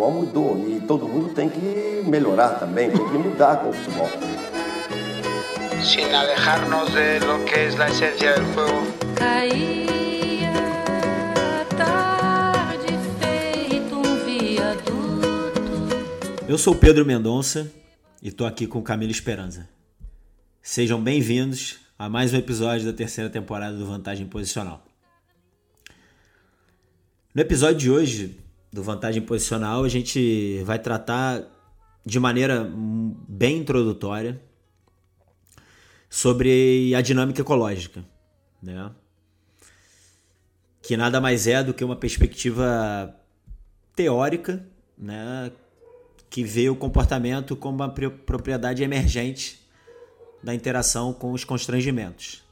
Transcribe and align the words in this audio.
futebol 0.00 0.10
mudou 0.10 0.68
e 0.68 0.80
todo 0.80 1.06
mundo 1.06 1.34
tem 1.34 1.48
que 1.48 2.02
melhorar 2.06 2.58
também, 2.58 2.90
tem 2.90 3.06
que 3.06 3.18
mudar 3.18 3.56
com 3.56 3.68
o 3.68 3.72
futebol. 3.72 4.08
Sin 5.82 6.14
alejarnos 6.14 6.90
de 6.92 7.20
lo 7.20 7.44
que 7.44 7.66
es 7.66 7.76
la 7.76 7.88
esencia 7.88 8.34
del 8.34 8.44
juego. 8.54 8.80
Caía 9.14 10.52
a 11.60 11.64
tarde 11.76 12.94
feito 13.20 13.96
um 13.96 14.16
viaduto. 14.24 15.96
Eu 16.48 16.56
sou 16.56 16.74
Pedro 16.74 17.04
Mendonça 17.04 17.70
e 18.22 18.30
tô 18.30 18.46
aqui 18.46 18.66
com 18.66 18.82
Camila 18.82 19.10
Esperança. 19.10 19.68
Sejam 20.62 21.02
bem-vindos 21.02 21.78
a 21.98 22.08
mais 22.08 22.32
um 22.32 22.36
episódio 22.36 22.86
da 22.86 22.92
terceira 22.92 23.28
temporada 23.28 23.76
do 23.76 23.86
Vantagem 23.86 24.26
Posicional. 24.26 24.82
No 27.34 27.42
episódio 27.42 27.78
de 27.78 27.90
hoje 27.90 28.38
do 28.72 28.82
Vantagem 28.82 29.22
Posicional, 29.22 29.84
a 29.84 29.88
gente 29.88 30.62
vai 30.64 30.78
tratar 30.78 31.44
de 32.04 32.18
maneira 32.20 32.70
bem 33.28 33.58
introdutória 33.58 34.40
sobre 36.08 36.94
a 36.94 37.00
dinâmica 37.00 37.40
ecológica, 37.40 38.04
né? 38.62 38.90
Que 40.82 40.96
nada 40.96 41.20
mais 41.20 41.46
é 41.46 41.62
do 41.62 41.74
que 41.74 41.84
uma 41.84 41.96
perspectiva 41.96 43.14
teórica, 43.94 44.64
né? 44.96 45.52
Que 46.28 46.42
vê 46.42 46.68
o 46.68 46.76
comportamento 46.76 47.56
como 47.56 47.76
uma 47.76 47.88
propriedade 47.88 48.82
emergente 48.82 49.60
da 50.42 50.54
interação 50.54 51.12
com 51.12 51.32
os 51.32 51.44
constrangimentos, 51.44 52.42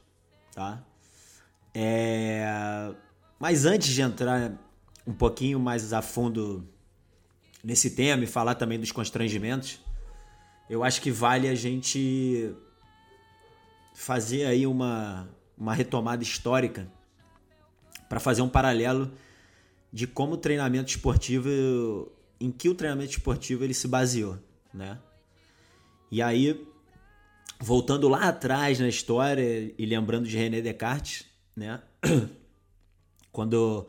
tá? 0.53 0.83
É... 1.73 2.93
Mas 3.39 3.65
antes 3.65 3.89
de 3.89 4.01
entrar 4.01 4.53
um 5.05 5.13
pouquinho 5.13 5.59
mais 5.59 5.93
a 5.93 6.01
fundo 6.01 6.67
nesse 7.63 7.91
tema 7.91 8.23
e 8.23 8.27
falar 8.27 8.55
também 8.55 8.79
dos 8.79 8.91
constrangimentos, 8.91 9.79
eu 10.69 10.83
acho 10.83 11.01
que 11.01 11.11
vale 11.11 11.47
a 11.47 11.55
gente 11.55 12.53
fazer 13.93 14.45
aí 14.45 14.65
uma, 14.65 15.27
uma 15.57 15.73
retomada 15.73 16.23
histórica 16.23 16.89
para 18.07 18.19
fazer 18.19 18.41
um 18.41 18.49
paralelo 18.49 19.11
de 19.91 20.07
como 20.07 20.33
o 20.33 20.37
treinamento 20.37 20.89
esportivo, 20.89 21.49
em 22.39 22.51
que 22.51 22.69
o 22.69 22.75
treinamento 22.75 23.11
esportivo 23.11 23.63
ele 23.63 23.73
se 23.73 23.87
baseou, 23.87 24.37
né? 24.73 24.99
E 26.11 26.21
aí, 26.21 26.65
voltando 27.59 28.07
lá 28.07 28.29
atrás 28.29 28.79
na 28.79 28.87
história 28.87 29.73
e 29.77 29.85
lembrando 29.85 30.27
de 30.27 30.37
René 30.37 30.61
Descartes, 30.61 31.25
né? 31.55 31.81
Quando 33.31 33.87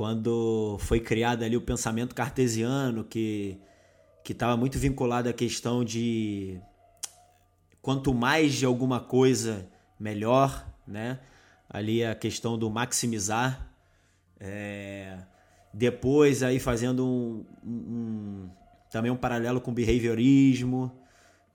quando 0.00 0.78
foi 0.78 0.98
criado 0.98 1.42
ali 1.42 1.58
o 1.58 1.60
pensamento 1.60 2.14
cartesiano, 2.14 3.04
que 3.04 3.60
que 4.24 4.32
estava 4.32 4.56
muito 4.56 4.78
vinculado 4.78 5.28
à 5.28 5.32
questão 5.34 5.84
de 5.84 6.58
quanto 7.82 8.14
mais 8.14 8.54
de 8.54 8.64
alguma 8.64 8.98
coisa, 8.98 9.68
melhor, 9.98 10.66
né? 10.86 11.20
Ali 11.68 12.02
a 12.02 12.14
questão 12.14 12.56
do 12.56 12.70
maximizar. 12.70 13.70
É... 14.40 15.18
Depois 15.70 16.42
aí 16.42 16.58
fazendo 16.58 17.04
um, 17.04 17.44
um, 17.62 18.50
também 18.90 19.10
um 19.10 19.16
paralelo 19.18 19.60
com 19.60 19.70
behaviorismo, 19.70 20.90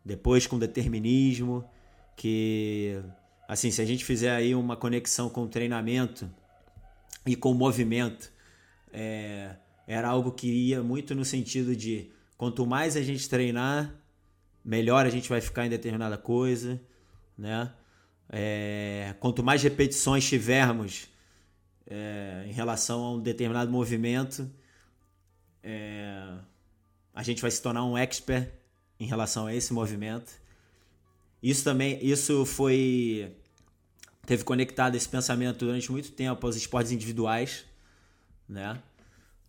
depois 0.05 0.45
com 0.45 0.59
determinismo, 0.59 1.67
que 2.15 3.01
assim, 3.47 3.71
se 3.71 3.81
a 3.81 3.85
gente 3.85 4.05
fizer 4.05 4.35
aí 4.35 4.53
uma 4.53 4.77
conexão 4.77 5.29
com 5.29 5.47
treinamento 5.47 6.29
e 7.25 7.35
com 7.35 7.51
movimento, 7.51 8.34
é, 8.91 9.55
era 9.87 10.07
algo 10.07 10.31
que 10.31 10.47
ia 10.47 10.81
muito 10.81 11.13
no 11.13 11.25
sentido 11.25 11.75
de 11.75 12.11
quanto 12.37 12.65
mais 12.65 12.95
a 12.95 13.01
gente 13.01 13.27
treinar, 13.29 13.93
melhor 14.63 15.05
a 15.05 15.09
gente 15.09 15.29
vai 15.29 15.41
ficar 15.41 15.65
em 15.65 15.69
determinada 15.69 16.17
coisa, 16.17 16.81
né? 17.37 17.71
É, 18.29 19.15
quanto 19.19 19.43
mais 19.43 19.61
repetições 19.61 20.27
tivermos 20.27 21.07
é, 21.85 22.45
em 22.47 22.51
relação 22.51 23.03
a 23.03 23.11
um 23.13 23.19
determinado 23.19 23.71
movimento, 23.71 24.49
é, 25.61 26.37
a 27.13 27.23
gente 27.23 27.41
vai 27.41 27.51
se 27.51 27.61
tornar 27.61 27.85
um 27.85 27.97
expert 27.97 28.51
em 28.99 29.05
relação 29.05 29.45
a 29.45 29.53
esse 29.53 29.73
movimento. 29.73 30.31
Isso 31.41 31.63
também, 31.63 32.03
isso 32.03 32.45
foi 32.45 33.35
teve 34.25 34.43
conectado 34.43 34.95
esse 34.95 35.07
pensamento 35.07 35.59
durante 35.59 35.91
muito 35.91 36.11
tempo 36.11 36.45
aos 36.45 36.55
esportes 36.55 36.91
individuais, 36.91 37.63
né? 38.47 38.81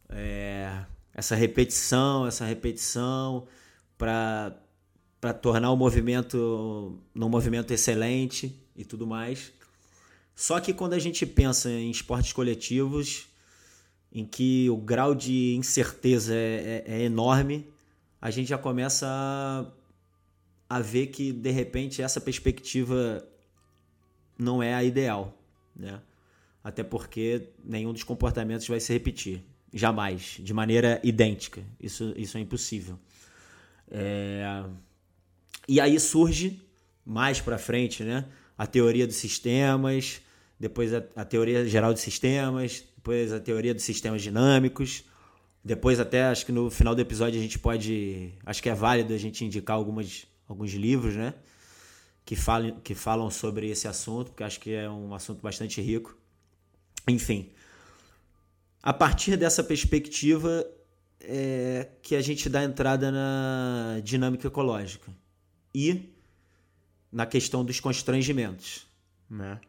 É, 0.08 0.84
essa 1.14 1.34
repetição, 1.34 2.26
essa 2.26 2.44
repetição 2.44 3.46
para 3.96 4.56
para 5.18 5.32
tornar 5.32 5.70
o 5.72 5.76
movimento 5.76 7.00
num 7.14 7.28
movimento 7.28 7.72
excelente 7.72 8.54
e 8.76 8.84
tudo 8.84 9.06
mais. 9.06 9.52
Só 10.34 10.60
que 10.60 10.74
quando 10.74 10.92
a 10.92 10.98
gente 10.98 11.24
pensa 11.24 11.70
em 11.70 11.90
esportes 11.90 12.32
coletivos, 12.32 13.26
em 14.12 14.24
que 14.24 14.68
o 14.70 14.76
grau 14.76 15.14
de 15.14 15.54
incerteza 15.56 16.34
é, 16.34 16.84
é, 16.86 16.98
é 16.98 17.02
enorme, 17.02 17.66
a 18.20 18.30
gente 18.30 18.48
já 18.48 18.58
começa 18.58 19.06
a, 19.08 19.66
a 20.76 20.80
ver 20.80 21.08
que 21.08 21.32
de 21.32 21.50
repente 21.50 22.02
essa 22.02 22.20
perspectiva 22.20 23.26
não 24.38 24.62
é 24.62 24.74
a 24.74 24.84
ideal, 24.84 25.36
né? 25.74 26.00
Até 26.66 26.82
porque 26.82 27.50
nenhum 27.65 27.93
dos 27.93 28.03
comportamentos 28.03 28.66
vai 28.66 28.81
se 28.81 28.93
repetir, 28.93 29.41
jamais, 29.72 30.38
de 30.41 30.53
maneira 30.53 31.00
idêntica. 31.04 31.62
Isso, 31.78 32.12
isso 32.16 32.37
é 32.37 32.41
impossível. 32.41 32.99
É... 33.88 34.65
E 35.69 35.81
aí 35.81 36.00
surge 36.00 36.60
mais 37.05 37.41
para 37.41 37.56
frente, 37.56 38.03
né? 38.03 38.25
A 38.59 38.66
teoria 38.66 39.06
dos 39.06 39.15
sistemas, 39.15 40.21
depois 40.59 40.93
a, 40.93 41.05
a, 41.15 41.25
teoria 41.25 41.65
geral 41.69 41.94
de 41.94 42.00
sistemas, 42.00 42.82
depois 42.97 43.32
a 43.32 43.38
teoria 43.38 43.72
dos 43.72 43.84
sistemas 43.84 44.21
dinâmicos. 44.21 45.05
Depois 45.65 46.00
até 46.00 46.25
acho 46.25 46.44
que 46.44 46.50
no 46.50 46.69
final 46.69 46.97
do 46.97 47.00
episódio 47.00 47.38
a 47.38 47.43
gente 47.43 47.60
pode, 47.60 48.32
acho 48.44 48.60
que 48.60 48.69
é 48.69 48.75
válido 48.75 49.15
a 49.15 49.19
gente 49.19 49.44
indicar 49.44 49.76
algumas, 49.76 50.26
alguns 50.49 50.72
livros, 50.72 51.15
né? 51.15 51.32
que, 52.25 52.34
falam, 52.34 52.72
que 52.81 52.93
falam 52.93 53.31
sobre 53.31 53.71
esse 53.71 53.87
assunto, 53.87 54.32
porque 54.32 54.43
acho 54.43 54.59
que 54.59 54.75
é 54.75 54.91
um 54.91 55.15
assunto 55.15 55.41
bastante 55.41 55.81
rico. 55.81 56.19
Enfim, 57.09 57.50
a 58.83 58.93
partir 58.93 59.37
dessa 59.37 59.62
perspectiva 59.62 60.67
é 61.21 61.89
que 62.03 62.15
a 62.15 62.21
gente 62.21 62.49
dá 62.49 62.62
entrada 62.62 63.11
na 63.11 64.00
dinâmica 64.03 64.47
ecológica 64.47 65.12
e 65.75 66.15
na 67.11 67.27
questão 67.27 67.65
dos 67.65 67.81
constrangimentos, 67.81 68.87
né? 69.28 69.61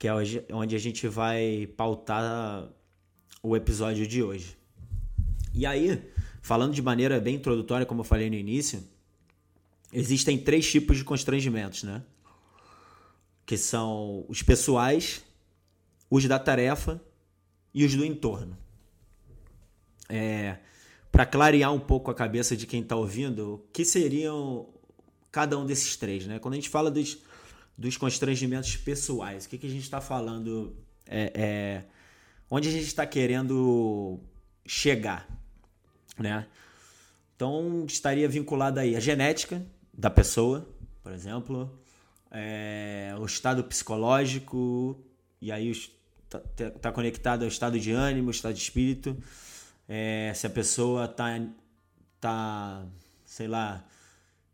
que 0.00 0.08
é 0.08 0.14
onde 0.50 0.74
a 0.74 0.78
gente 0.78 1.06
vai 1.06 1.68
pautar 1.76 2.66
o 3.42 3.54
episódio 3.54 4.06
de 4.06 4.22
hoje. 4.22 4.56
E 5.52 5.66
aí, 5.66 6.10
falando 6.40 6.72
de 6.72 6.80
maneira 6.80 7.20
bem 7.20 7.34
introdutória, 7.34 7.84
como 7.84 8.00
eu 8.00 8.04
falei 8.04 8.30
no 8.30 8.34
início, 8.34 8.82
existem 9.92 10.38
três 10.38 10.70
tipos 10.70 10.96
de 10.96 11.04
constrangimentos, 11.04 11.82
né? 11.82 12.02
Que 13.44 13.58
são 13.58 14.24
os 14.26 14.42
pessoais, 14.42 15.22
os 16.10 16.26
da 16.26 16.38
tarefa 16.38 17.00
e 17.72 17.84
os 17.84 17.94
do 17.94 18.04
entorno. 18.04 18.58
É, 20.08 20.58
Para 21.12 21.24
clarear 21.24 21.72
um 21.72 21.78
pouco 21.78 22.10
a 22.10 22.14
cabeça 22.14 22.56
de 22.56 22.66
quem 22.66 22.82
está 22.82 22.96
ouvindo, 22.96 23.54
o 23.54 23.58
que 23.72 23.84
seriam 23.84 24.68
cada 25.30 25.56
um 25.56 25.64
desses 25.64 25.96
três, 25.96 26.26
né? 26.26 26.40
Quando 26.40 26.54
a 26.54 26.56
gente 26.56 26.68
fala 26.68 26.90
dos, 26.90 27.18
dos 27.78 27.96
constrangimentos 27.96 28.76
pessoais, 28.76 29.44
o 29.44 29.48
que, 29.48 29.56
que 29.56 29.66
a 29.66 29.70
gente 29.70 29.84
está 29.84 30.00
falando? 30.00 30.76
É, 31.06 31.32
é, 31.34 31.84
onde 32.50 32.68
a 32.68 32.72
gente 32.72 32.86
está 32.86 33.06
querendo 33.06 34.18
chegar, 34.66 35.28
né? 36.18 36.46
Então 37.36 37.84
estaria 37.86 38.28
vinculado 38.28 38.80
aí 38.80 38.96
a 38.96 39.00
genética, 39.00 39.64
da 39.92 40.10
pessoa, 40.10 40.68
por 41.02 41.12
exemplo, 41.12 41.78
é, 42.30 43.14
o 43.18 43.24
estado 43.24 43.62
psicológico, 43.64 44.98
e 45.40 45.50
aí 45.50 45.70
está 45.70 45.99
tá 46.80 46.92
conectado 46.92 47.42
ao 47.42 47.48
estado 47.48 47.78
de 47.78 47.92
ânimo, 47.92 48.30
estado 48.30 48.54
de 48.54 48.60
espírito, 48.60 49.16
é, 49.88 50.32
se 50.34 50.46
a 50.46 50.50
pessoa 50.50 51.06
está, 51.06 51.40
tá, 52.20 52.86
sei 53.24 53.48
lá, 53.48 53.84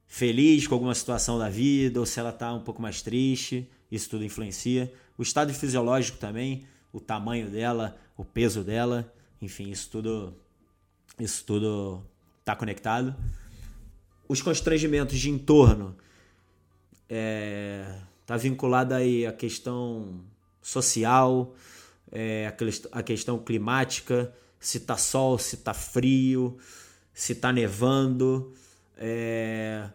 feliz 0.07 0.67
com 0.67 0.75
alguma 0.75 0.95
situação 0.95 1.39
da 1.39 1.49
vida, 1.49 2.01
ou 2.01 2.07
se 2.07 2.19
ela 2.19 2.31
está 2.31 2.53
um 2.55 2.61
pouco 2.61 2.81
mais 2.81 3.03
triste, 3.03 3.69
isso 3.91 4.09
tudo 4.09 4.25
influencia. 4.25 4.93
O 5.19 5.23
estado 5.23 5.53
fisiológico 5.53 6.19
também, 6.19 6.67
o 6.93 7.01
tamanho 7.01 7.51
dela, 7.51 7.97
o 8.17 8.25
peso 8.25 8.63
dela, 8.63 9.13
enfim, 9.41 9.71
isso 9.71 9.91
tudo, 9.91 10.35
isso 11.19 11.45
tudo 11.45 12.03
está 12.41 12.57
conectado 12.57 13.15
os 14.29 14.43
constrangimentos 14.43 15.19
de 15.19 15.31
entorno 15.31 15.97
é, 17.09 17.99
tá 18.25 18.37
vinculado 18.37 18.95
aí 18.95 19.27
a 19.27 19.33
questão 19.33 20.21
social, 20.67 21.55
é, 22.11 22.53
a 22.91 23.01
questão 23.01 23.39
climática, 23.39 24.35
se 24.59 24.81
tá 24.81 24.97
sol, 24.97 25.39
se 25.39 25.59
tá 25.59 25.73
frio, 25.73 26.59
se 27.15 27.37
tá 27.37 27.53
nevando, 27.53 28.53
é, 28.99 29.89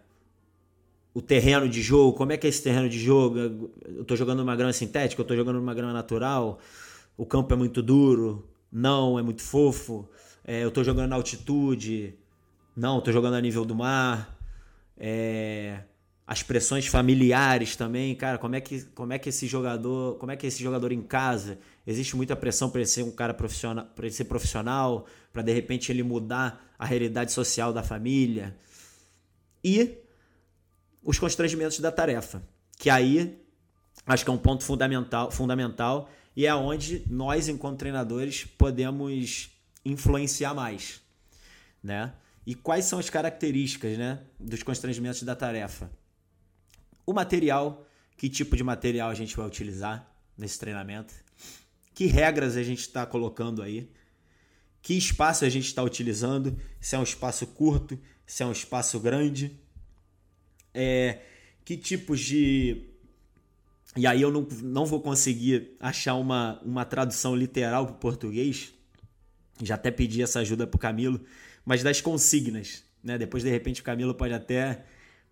o 1.13 1.21
terreno 1.21 1.67
de 1.67 1.81
jogo, 1.81 2.13
como 2.13 2.31
é 2.31 2.37
que 2.37 2.47
é 2.47 2.49
esse 2.49 2.63
terreno 2.63 2.87
de 2.87 2.97
jogo? 2.97 3.69
Eu 3.85 4.05
tô 4.05 4.15
jogando 4.15 4.37
numa 4.39 4.55
grama 4.55 4.71
sintética, 4.71 5.21
eu 5.21 5.25
tô 5.25 5.35
jogando 5.35 5.57
numa 5.57 5.73
grama 5.73 5.91
natural, 5.91 6.57
o 7.17 7.25
campo 7.25 7.53
é 7.53 7.57
muito 7.57 7.83
duro, 7.83 8.47
não, 8.71 9.19
é 9.19 9.21
muito 9.21 9.41
fofo, 9.41 10.07
é, 10.45 10.63
eu 10.63 10.71
tô 10.71 10.85
jogando 10.85 11.09
na 11.09 11.17
altitude, 11.17 12.15
não, 12.73 13.01
tô 13.01 13.11
jogando 13.11 13.33
a 13.33 13.41
nível 13.41 13.65
do 13.65 13.75
mar, 13.75 14.39
é, 14.97 15.81
as 16.25 16.43
pressões 16.43 16.85
familiares 16.87 17.75
também, 17.75 18.15
cara, 18.15 18.37
como 18.37 18.55
é 18.55 18.61
que 18.61 18.83
como 18.95 19.11
é 19.11 19.19
que 19.19 19.29
esse 19.29 19.47
jogador, 19.47 20.17
como 20.17 20.31
é 20.31 20.35
que 20.37 20.47
esse 20.47 20.63
jogador 20.63 20.91
em 20.91 21.01
casa, 21.01 21.59
existe 21.85 22.15
muita 22.15 22.35
pressão 22.35 22.69
para 22.69 22.81
ele 22.81 22.87
ser 22.87 23.03
um 23.03 23.11
cara 23.11 23.33
profissional, 23.33 23.85
para 23.95 24.09
ser 24.09 24.25
profissional, 24.25 25.05
para 25.33 25.41
de 25.41 25.51
repente 25.51 25.91
ele 25.91 26.03
mudar 26.03 26.73
a 26.77 26.85
realidade 26.85 27.31
social 27.31 27.73
da 27.73 27.83
família. 27.83 28.55
E 29.63 29.97
os 31.03 31.19
constrangimentos 31.19 31.79
da 31.79 31.91
tarefa, 31.91 32.41
que 32.77 32.89
aí 32.89 33.37
acho 34.05 34.23
que 34.23 34.29
é 34.29 34.33
um 34.33 34.37
ponto 34.37 34.63
fundamental, 34.63 35.31
fundamental 35.31 36.09
e 36.35 36.45
é 36.45 36.55
onde 36.55 37.03
nós, 37.09 37.49
enquanto 37.49 37.79
treinadores, 37.79 38.45
podemos 38.45 39.49
influenciar 39.83 40.53
mais, 40.53 41.01
né? 41.83 42.13
E 42.45 42.55
quais 42.55 42.85
são 42.85 42.97
as 42.97 43.09
características, 43.09 43.97
né, 43.97 44.19
dos 44.39 44.63
constrangimentos 44.63 45.21
da 45.23 45.35
tarefa? 45.35 45.91
O 47.11 47.13
material, 47.13 47.85
que 48.15 48.29
tipo 48.29 48.55
de 48.55 48.63
material 48.63 49.09
a 49.09 49.13
gente 49.13 49.35
vai 49.35 49.45
utilizar 49.45 50.09
nesse 50.37 50.57
treinamento? 50.57 51.13
Que 51.93 52.05
regras 52.05 52.55
a 52.55 52.63
gente 52.63 52.79
está 52.79 53.05
colocando 53.05 53.61
aí? 53.61 53.91
Que 54.81 54.97
espaço 54.97 55.43
a 55.43 55.49
gente 55.49 55.65
está 55.65 55.83
utilizando? 55.83 56.57
Se 56.79 56.95
é 56.95 56.99
um 56.99 57.03
espaço 57.03 57.45
curto, 57.47 57.99
se 58.25 58.43
é 58.43 58.45
um 58.45 58.53
espaço 58.53 58.97
grande? 58.97 59.59
É, 60.73 61.19
que 61.65 61.75
tipos 61.75 62.21
de. 62.21 62.87
E 63.97 64.07
aí 64.07 64.21
eu 64.21 64.31
não, 64.31 64.47
não 64.61 64.85
vou 64.85 65.01
conseguir 65.01 65.75
achar 65.81 66.15
uma, 66.15 66.61
uma 66.63 66.85
tradução 66.85 67.35
literal 67.35 67.87
para 67.87 67.95
o 67.95 67.99
português. 67.99 68.73
Já 69.61 69.75
até 69.75 69.91
pedi 69.91 70.23
essa 70.23 70.39
ajuda 70.39 70.65
para 70.65 70.77
o 70.77 70.79
Camilo, 70.79 71.19
mas 71.65 71.83
das 71.83 71.99
consignas. 71.99 72.85
Né? 73.03 73.17
Depois, 73.17 73.43
de 73.43 73.49
repente, 73.49 73.81
o 73.81 73.83
Camilo 73.83 74.15
pode 74.15 74.33
até, 74.33 74.85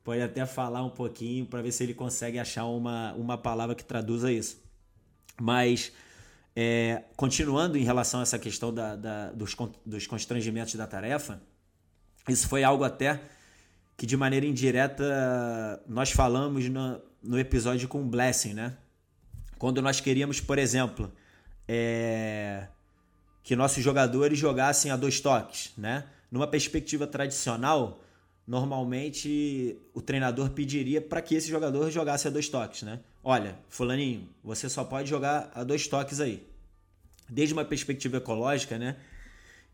pode 0.09 0.23
até 0.23 0.43
falar 0.43 0.83
um 0.83 0.89
pouquinho 0.89 1.45
para 1.45 1.61
ver 1.61 1.71
se 1.71 1.83
ele 1.83 1.93
consegue 1.93 2.39
achar 2.39 2.65
uma, 2.65 3.13
uma 3.13 3.37
palavra 3.37 3.75
que 3.75 3.83
traduza 3.83 4.31
isso. 4.31 4.59
Mas, 5.39 5.91
é, 6.55 7.03
continuando 7.15 7.77
em 7.77 7.83
relação 7.83 8.19
a 8.19 8.23
essa 8.23 8.39
questão 8.39 8.73
da, 8.73 8.95
da, 8.95 9.31
dos, 9.33 9.55
dos 9.85 10.07
constrangimentos 10.07 10.73
da 10.73 10.87
tarefa, 10.87 11.39
isso 12.27 12.47
foi 12.47 12.63
algo 12.63 12.83
até 12.83 13.21
que 13.95 14.07
de 14.07 14.17
maneira 14.17 14.47
indireta 14.47 15.79
nós 15.87 16.09
falamos 16.09 16.67
no, 16.67 16.99
no 17.21 17.37
episódio 17.37 17.87
com 17.87 18.01
Blessing, 18.09 18.55
né? 18.55 18.75
Quando 19.59 19.79
nós 19.79 20.01
queríamos, 20.01 20.41
por 20.41 20.57
exemplo, 20.57 21.13
é, 21.67 22.67
que 23.43 23.55
nossos 23.55 23.83
jogadores 23.83 24.39
jogassem 24.39 24.89
a 24.89 24.97
dois 24.97 25.19
toques, 25.19 25.71
né? 25.77 26.05
Numa 26.31 26.47
perspectiva 26.47 27.05
tradicional, 27.05 28.03
normalmente 28.49 29.77
o 29.93 30.01
treinador 30.01 30.49
pediria 30.49 30.99
para 30.99 31.21
que 31.21 31.35
esse 31.35 31.47
jogador 31.47 31.91
jogasse 31.91 32.27
a 32.27 32.31
dois 32.31 32.49
toques, 32.49 32.81
né? 32.81 32.99
Olha, 33.23 33.55
fulaninho, 33.69 34.27
você 34.43 34.67
só 34.67 34.83
pode 34.83 35.07
jogar 35.07 35.51
a 35.53 35.63
dois 35.63 35.87
toques 35.87 36.19
aí. 36.19 36.43
Desde 37.29 37.53
uma 37.53 37.63
perspectiva 37.63 38.17
ecológica, 38.17 38.79
né? 38.79 38.97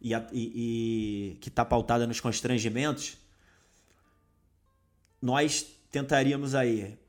E, 0.01 0.13
e, 0.13 0.19
e 0.33 1.37
que 1.39 1.47
está 1.47 1.63
pautada 1.63 2.05
nos 2.05 2.19
constrangimentos, 2.19 3.15
nós 5.21 5.65
tentaríamos 5.89 6.53
aí 6.53 6.99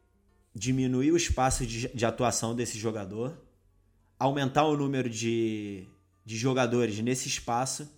diminuir 0.55 1.11
o 1.11 1.17
espaço 1.17 1.67
de, 1.67 1.89
de 1.89 2.07
atuação 2.07 2.55
desse 2.55 2.79
jogador, 2.79 3.37
aumentar 4.17 4.67
o 4.67 4.77
número 4.77 5.11
de, 5.11 5.85
de 6.25 6.37
jogadores 6.37 6.97
nesse 7.01 7.27
espaço 7.27 7.91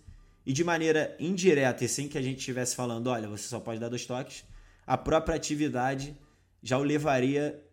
e 0.49 0.51
de 0.51 0.63
maneira 0.63 1.15
indireta 1.19 1.85
e 1.85 1.87
sem 1.87 2.07
que 2.07 2.17
a 2.17 2.21
gente 2.23 2.39
estivesse 2.39 2.75
falando, 2.75 3.05
olha, 3.05 3.27
você 3.27 3.43
só 3.43 3.59
pode 3.59 3.79
dar 3.79 3.87
dois 3.87 4.03
toques, 4.03 4.43
a 4.87 4.97
própria 4.97 5.35
atividade 5.35 6.17
já 6.63 6.75
o 6.79 6.81
levaria 6.81 7.63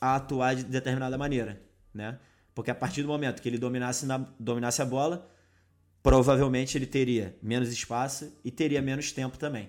a 0.00 0.16
atuar 0.16 0.54
de 0.56 0.64
determinada 0.64 1.18
maneira, 1.18 1.60
né? 1.92 2.18
Porque 2.54 2.70
a 2.70 2.74
partir 2.74 3.02
do 3.02 3.08
momento 3.08 3.42
que 3.42 3.48
ele 3.50 3.58
dominasse, 3.58 4.06
na, 4.06 4.16
dominasse 4.40 4.80
a 4.80 4.86
bola, 4.86 5.30
provavelmente 6.02 6.78
ele 6.78 6.86
teria 6.86 7.36
menos 7.42 7.70
espaço 7.70 8.32
e 8.42 8.50
teria 8.50 8.80
menos 8.80 9.12
tempo 9.12 9.36
também. 9.36 9.68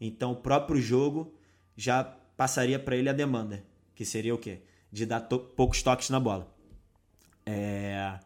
Então 0.00 0.30
o 0.30 0.36
próprio 0.36 0.80
jogo 0.80 1.34
já 1.76 2.04
passaria 2.36 2.78
para 2.78 2.94
ele 2.94 3.08
a 3.08 3.12
demanda, 3.12 3.64
que 3.96 4.04
seria 4.04 4.32
o 4.32 4.38
quê? 4.38 4.60
De 4.92 5.06
dar 5.06 5.22
to 5.22 5.40
poucos 5.40 5.82
toques 5.82 6.08
na 6.10 6.20
bola. 6.20 6.54
É... 7.44 8.16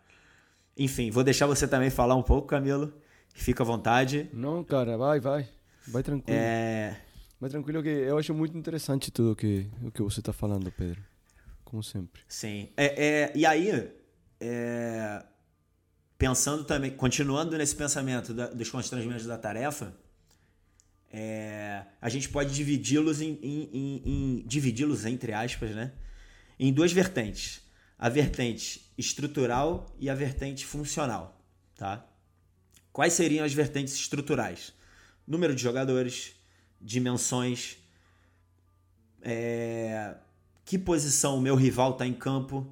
Enfim, 0.76 1.10
vou 1.10 1.24
deixar 1.24 1.46
você 1.46 1.66
também 1.66 1.88
falar 1.88 2.14
um 2.14 2.22
pouco, 2.22 2.46
Camilo. 2.46 2.92
Fica 3.34 3.62
à 3.62 3.66
vontade. 3.66 4.28
Não, 4.32 4.62
cara, 4.64 4.96
vai, 4.96 5.20
vai. 5.20 5.48
Vai 5.86 6.02
tranquilo. 6.02 6.38
É... 6.38 7.00
Vai 7.40 7.48
tranquilo 7.48 7.82
que 7.82 7.88
eu 7.88 8.18
acho 8.18 8.34
muito 8.34 8.56
interessante 8.56 9.10
tudo 9.10 9.34
que, 9.34 9.66
o 9.82 9.90
que 9.90 10.02
você 10.02 10.20
está 10.20 10.32
falando, 10.32 10.70
Pedro. 10.70 11.02
Como 11.64 11.82
sempre. 11.82 12.20
Sim. 12.28 12.68
É, 12.76 13.04
é, 13.06 13.32
e 13.34 13.46
aí, 13.46 13.90
é, 14.40 15.24
pensando 16.18 16.64
também, 16.64 16.90
continuando 16.90 17.56
nesse 17.56 17.74
pensamento 17.74 18.34
da, 18.34 18.48
dos 18.48 18.68
constrangimentos 18.68 19.24
da 19.24 19.38
tarefa, 19.38 19.96
é, 21.10 21.84
a 22.00 22.08
gente 22.10 22.28
pode 22.28 22.54
dividi-los 22.54 23.22
em, 23.22 23.38
em, 23.42 23.70
em, 23.72 24.02
em 24.04 24.46
dividi-los 24.46 25.06
entre 25.06 25.32
aspas, 25.32 25.70
né? 25.70 25.92
Em 26.58 26.72
duas 26.72 26.92
vertentes: 26.92 27.62
a 27.98 28.08
vertente 28.08 28.92
estrutural 28.98 29.86
e 29.98 30.10
a 30.10 30.14
vertente 30.14 30.66
funcional, 30.66 31.40
tá? 31.74 32.06
Quais 32.92 33.12
seriam 33.12 33.44
as 33.44 33.52
vertentes 33.52 33.94
estruturais? 33.94 34.72
Número 35.26 35.54
de 35.54 35.62
jogadores, 35.62 36.34
dimensões, 36.80 37.76
é, 39.22 40.14
que 40.64 40.78
posição 40.78 41.36
o 41.36 41.40
meu 41.40 41.54
rival 41.54 41.92
está 41.92 42.06
em 42.06 42.12
campo, 42.12 42.66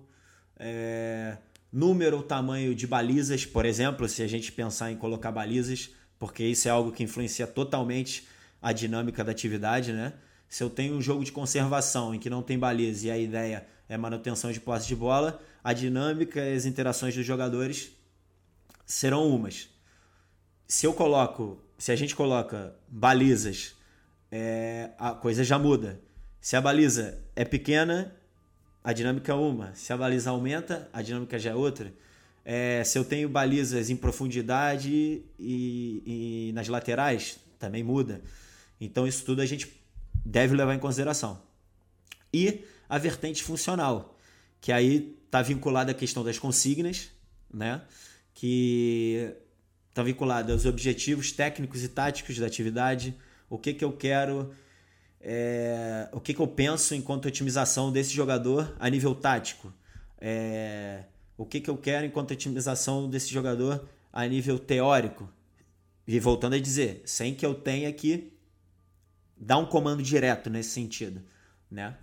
é, 0.58 1.36
número 1.72 2.16
ou 2.16 2.22
tamanho 2.22 2.74
de 2.74 2.86
balizas, 2.86 3.44
por 3.44 3.64
exemplo, 3.64 4.08
se 4.08 4.22
a 4.22 4.26
gente 4.26 4.50
pensar 4.50 4.90
em 4.90 4.96
colocar 4.96 5.30
balizas, 5.30 5.90
porque 6.18 6.44
isso 6.44 6.66
é 6.66 6.70
algo 6.70 6.90
que 6.90 7.02
influencia 7.02 7.46
totalmente 7.46 8.26
a 8.60 8.72
dinâmica 8.72 9.22
da 9.22 9.30
atividade, 9.30 9.92
né? 9.92 10.14
Se 10.48 10.64
eu 10.64 10.70
tenho 10.70 10.94
um 10.94 11.02
jogo 11.02 11.22
de 11.22 11.30
conservação 11.30 12.14
em 12.14 12.18
que 12.18 12.30
não 12.30 12.42
tem 12.42 12.58
baliza 12.58 13.06
e 13.06 13.10
a 13.10 13.18
ideia 13.18 13.66
é 13.88 13.96
manutenção 13.96 14.50
de 14.50 14.58
posse 14.60 14.88
de 14.88 14.96
bola, 14.96 15.40
a 15.62 15.72
dinâmica 15.72 16.40
e 16.40 16.56
as 16.56 16.64
interações 16.64 17.14
dos 17.14 17.24
jogadores 17.24 17.92
serão 18.86 19.28
umas. 19.28 19.68
Se 20.70 20.86
eu 20.86 20.92
coloco, 20.92 21.58
se 21.78 21.90
a 21.90 21.96
gente 21.96 22.14
coloca 22.14 22.74
balizas, 22.86 23.74
é, 24.30 24.90
a 24.98 25.12
coisa 25.12 25.42
já 25.42 25.58
muda. 25.58 25.98
Se 26.42 26.56
a 26.56 26.60
baliza 26.60 27.18
é 27.34 27.42
pequena, 27.42 28.14
a 28.84 28.92
dinâmica 28.92 29.32
é 29.32 29.34
uma. 29.34 29.74
Se 29.74 29.94
a 29.94 29.96
baliza 29.96 30.28
aumenta, 30.28 30.86
a 30.92 31.00
dinâmica 31.00 31.38
já 31.38 31.52
é 31.52 31.54
outra. 31.54 31.90
É, 32.44 32.84
se 32.84 32.98
eu 32.98 33.04
tenho 33.04 33.30
balizas 33.30 33.88
em 33.88 33.96
profundidade 33.96 35.22
e, 35.38 36.02
e 36.06 36.52
nas 36.52 36.68
laterais, 36.68 37.38
também 37.58 37.82
muda. 37.82 38.20
Então, 38.78 39.06
isso 39.06 39.24
tudo 39.24 39.40
a 39.40 39.46
gente 39.46 39.72
deve 40.22 40.54
levar 40.54 40.74
em 40.74 40.78
consideração. 40.78 41.40
E 42.30 42.62
a 42.86 42.98
vertente 42.98 43.42
funcional, 43.42 44.18
que 44.60 44.70
aí 44.70 45.16
está 45.24 45.40
vinculada 45.40 45.92
à 45.92 45.94
questão 45.94 46.22
das 46.22 46.38
consignas, 46.38 47.08
né? 47.52 47.80
que 48.34 49.34
está 49.98 50.02
vinculada 50.04 50.52
aos 50.52 50.64
objetivos 50.64 51.32
técnicos 51.32 51.82
e 51.82 51.88
táticos 51.88 52.38
da 52.38 52.46
atividade, 52.46 53.16
o 53.50 53.58
que, 53.58 53.74
que 53.74 53.84
eu 53.84 53.92
quero, 53.92 54.54
é, 55.20 56.08
o 56.12 56.20
que, 56.20 56.32
que 56.32 56.40
eu 56.40 56.46
penso 56.46 56.94
enquanto 56.94 57.26
otimização 57.26 57.90
desse 57.90 58.14
jogador 58.14 58.76
a 58.78 58.88
nível 58.88 59.12
tático. 59.12 59.74
É, 60.20 61.02
o 61.36 61.44
que, 61.44 61.60
que 61.60 61.68
eu 61.68 61.76
quero 61.76 62.06
enquanto 62.06 62.30
otimização 62.30 63.10
desse 63.10 63.28
jogador 63.28 63.88
a 64.12 64.24
nível 64.26 64.56
teórico. 64.56 65.28
E 66.06 66.20
voltando 66.20 66.54
a 66.54 66.60
dizer, 66.60 67.02
sem 67.04 67.34
que 67.34 67.44
eu 67.44 67.54
tenha 67.54 67.92
que 67.92 68.32
dar 69.36 69.58
um 69.58 69.66
comando 69.66 70.02
direto 70.02 70.48
nesse 70.48 70.70
sentido, 70.70 71.22
né? 71.68 71.96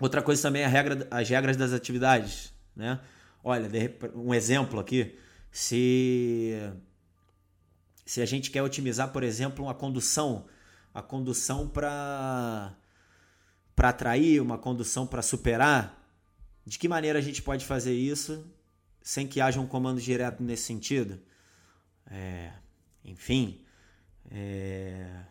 Outra 0.00 0.20
coisa 0.20 0.42
também 0.42 0.62
é 0.62 0.66
regra, 0.66 1.06
as 1.10 1.28
regras 1.28 1.56
das 1.56 1.72
atividades, 1.72 2.52
né? 2.74 2.98
Olha, 3.42 3.70
um 4.14 4.34
exemplo 4.34 4.80
aqui, 4.80 5.16
se 5.50 6.72
se 8.10 8.20
a 8.20 8.26
gente 8.26 8.50
quer 8.50 8.60
otimizar, 8.60 9.12
por 9.12 9.22
exemplo, 9.22 9.64
uma 9.64 9.72
condução, 9.72 10.46
a 10.92 11.00
condução 11.00 11.68
para 11.68 12.76
para 13.76 13.90
atrair, 13.90 14.42
uma 14.42 14.58
condução 14.58 15.06
para 15.06 15.22
superar, 15.22 15.80
de 16.66 16.76
que 16.76 16.88
maneira 16.88 17.20
a 17.20 17.22
gente 17.22 17.40
pode 17.40 17.64
fazer 17.64 17.94
isso 17.94 18.44
sem 19.00 19.28
que 19.28 19.40
haja 19.40 19.60
um 19.60 19.66
comando 19.74 20.00
direto 20.00 20.42
nesse 20.42 20.64
sentido? 20.64 21.20
É, 22.10 22.52
enfim, 23.04 23.64
É, 24.28 25.24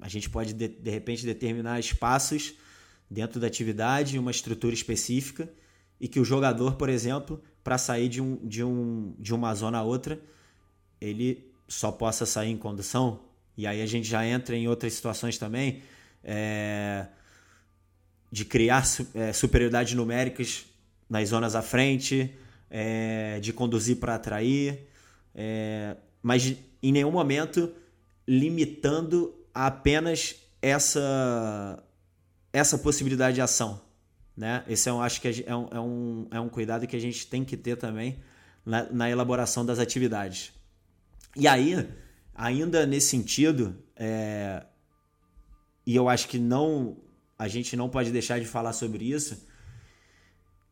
a 0.00 0.08
gente 0.08 0.28
pode, 0.28 0.52
de, 0.52 0.66
de 0.66 0.90
repente, 0.90 1.24
determinar 1.24 1.78
espaços 1.78 2.54
dentro 3.08 3.38
da 3.38 3.46
atividade, 3.46 4.18
uma 4.18 4.32
estrutura 4.32 4.74
específica, 4.74 5.48
e 6.00 6.08
que 6.08 6.18
o 6.18 6.24
jogador, 6.24 6.74
por 6.74 6.88
exemplo, 6.88 7.40
para 7.62 7.78
sair 7.78 8.08
de, 8.08 8.20
um, 8.20 8.36
de, 8.44 8.64
um, 8.64 9.14
de 9.16 9.32
uma 9.32 9.54
zona 9.54 9.78
a 9.78 9.82
outra, 9.84 10.20
ele 11.00 11.51
só 11.72 11.90
possa 11.90 12.26
sair 12.26 12.50
em 12.50 12.56
condução. 12.56 13.20
E 13.56 13.66
aí 13.66 13.80
a 13.80 13.86
gente 13.86 14.06
já 14.06 14.26
entra 14.26 14.54
em 14.54 14.68
outras 14.68 14.92
situações 14.92 15.38
também 15.38 15.82
é, 16.22 17.06
de 18.30 18.44
criar 18.44 18.84
é, 19.14 19.32
superioridades 19.32 19.94
numéricas 19.94 20.66
nas 21.08 21.30
zonas 21.30 21.54
à 21.54 21.62
frente, 21.62 22.34
é, 22.70 23.40
de 23.40 23.52
conduzir 23.54 23.96
para 23.96 24.14
atrair, 24.14 24.86
é, 25.34 25.96
mas 26.22 26.54
em 26.82 26.92
nenhum 26.92 27.10
momento 27.10 27.72
limitando 28.28 29.34
apenas 29.54 30.36
essa 30.60 31.82
essa 32.52 32.76
possibilidade 32.76 33.36
de 33.36 33.40
ação. 33.40 33.80
Né? 34.36 34.62
Esse 34.68 34.90
é 34.90 34.92
um, 34.92 35.00
acho 35.00 35.22
que 35.22 35.44
é 35.46 35.56
um, 35.56 35.68
é, 35.70 35.80
um, 35.80 36.26
é 36.32 36.40
um 36.40 36.50
cuidado 36.50 36.86
que 36.86 36.94
a 36.94 37.00
gente 37.00 37.26
tem 37.26 37.42
que 37.46 37.56
ter 37.56 37.76
também 37.76 38.18
na, 38.64 38.84
na 38.92 39.10
elaboração 39.10 39.64
das 39.64 39.78
atividades. 39.78 40.52
E 41.36 41.48
aí, 41.48 41.88
ainda 42.34 42.86
nesse 42.86 43.08
sentido, 43.08 43.76
é, 43.96 44.64
e 45.86 45.96
eu 45.96 46.08
acho 46.08 46.28
que 46.28 46.38
não 46.38 46.96
a 47.38 47.48
gente 47.48 47.74
não 47.74 47.88
pode 47.88 48.12
deixar 48.12 48.38
de 48.38 48.46
falar 48.46 48.72
sobre 48.72 49.04
isso. 49.04 49.46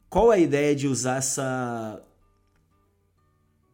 Qual 0.09 0.33
é 0.33 0.37
a 0.37 0.39
ideia 0.39 0.75
de 0.75 0.87
usar 0.87 1.17
essa 1.17 2.03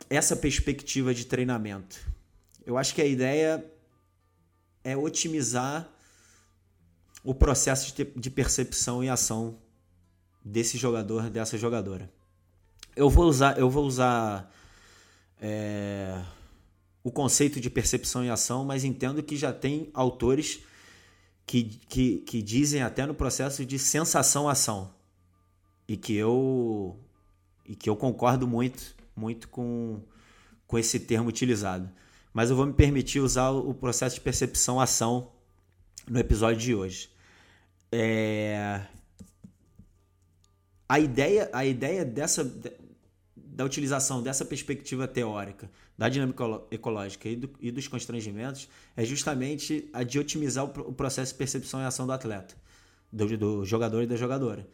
essa 0.09 0.37
perspectiva 0.37 1.13
de 1.13 1.27
treinamento? 1.27 1.99
Eu 2.65 2.79
acho 2.79 2.95
que 2.95 3.03
a 3.03 3.07
ideia 3.07 3.65
é 4.83 4.97
otimizar 4.97 5.89
o 7.25 7.35
processo 7.35 7.93
de 8.15 8.31
percepção 8.31 9.03
e 9.03 9.09
ação 9.09 9.59
desse 10.45 10.79
jogador, 10.79 11.29
dessa 11.29 11.59
jogadora. 11.59 12.11
Eu 12.95 13.11
vou 13.11 13.27
usar, 13.27 13.59
eu 13.59 13.69
vou 13.69 13.85
usar 13.85 14.51
é, 15.41 16.23
o 17.07 17.13
conceito 17.13 17.61
de 17.61 17.71
percepção 17.71 18.25
e 18.25 18.31
ação, 18.31 18.65
mas 18.65 18.83
entendo 18.83 19.23
que 19.23 19.37
já 19.37 19.53
tem 19.53 19.89
autores 19.95 20.59
que, 21.47 21.63
que, 21.63 22.17
que 22.19 22.43
dizem 22.43 22.83
até 22.83 23.07
no 23.07 23.15
processo 23.15 23.65
de 23.65 23.79
sensação-ação. 23.79 24.93
E 25.87 25.97
que 25.97 26.17
eu 26.17 26.99
e 27.65 27.77
que 27.77 27.89
eu 27.89 27.95
concordo 27.95 28.49
muito, 28.49 28.97
muito 29.15 29.49
com, 29.49 30.03
com 30.67 30.77
esse 30.77 30.99
termo 30.99 31.29
utilizado. 31.29 31.89
Mas 32.35 32.51
eu 32.51 32.57
vou 32.57 32.67
me 32.67 32.73
permitir 32.73 33.21
usar 33.21 33.51
o 33.51 33.73
processo 33.73 34.17
de 34.17 34.21
percepção-ação 34.23 35.31
no 36.09 36.19
episódio 36.19 36.61
de 36.61 36.75
hoje. 36.75 37.09
É... 37.93 38.85
A 40.89 40.99
ideia, 40.99 41.49
a 41.53 41.65
ideia 41.65 42.05
dessa, 42.05 42.43
da 43.57 43.65
utilização 43.65 44.23
dessa 44.23 44.45
perspectiva 44.45 45.09
teórica 45.09 45.71
da 45.97 46.11
dinâmica 46.11 46.45
ecológica 46.71 47.27
e, 47.27 47.37
do, 47.37 47.51
e 47.59 47.71
dos 47.71 47.89
constrangimentos 47.89 48.69
é 48.95 49.03
justamente 49.03 49.89
a 49.95 50.03
de 50.03 50.19
otimizar 50.19 50.67
o, 50.67 50.91
o 50.91 50.93
processo 50.93 51.33
de 51.33 51.39
percepção 51.39 51.81
e 51.81 51.87
ação 51.87 52.07
do 52.07 52.13
atleta, 52.13 52.55
do, 53.11 53.35
do 53.39 53.65
jogador 53.65 54.03
e 54.03 54.07
da 54.07 54.15
jogadora, 54.15 54.69